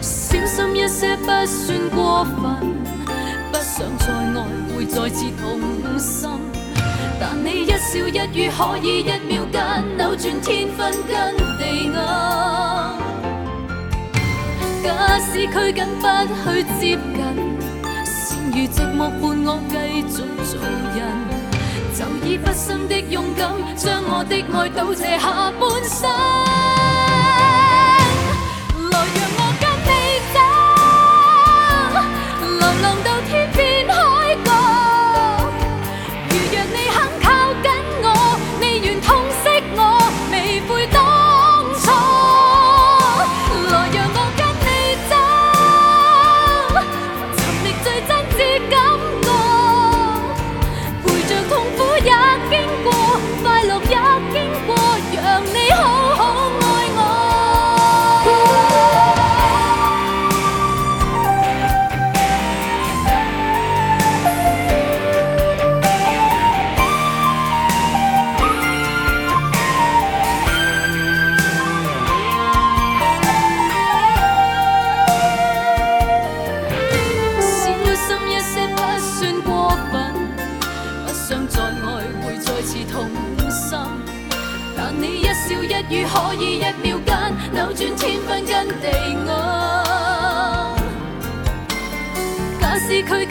[0.01, 2.75] 小心一些不算過分，
[3.51, 6.29] 不想再愛會再次痛心。
[7.19, 13.10] 但你一笑一語可以一秒間扭轉天昏跟地暗。
[14.83, 16.05] 假使拘谨不
[16.43, 17.19] 去接近，
[18.03, 20.07] 善如寂寞伴我继续
[20.43, 20.59] 做
[20.95, 20.99] 人，
[21.95, 26.80] 就以不生的勇敢，将我的爱倒借下半生。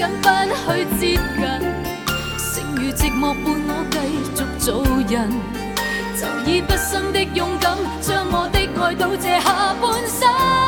[0.00, 1.42] 紧不去接近，
[2.38, 5.30] 剩余寂寞伴我继续做人。
[6.16, 10.59] 就以毕生的勇敢，将我的爱赌这下半生。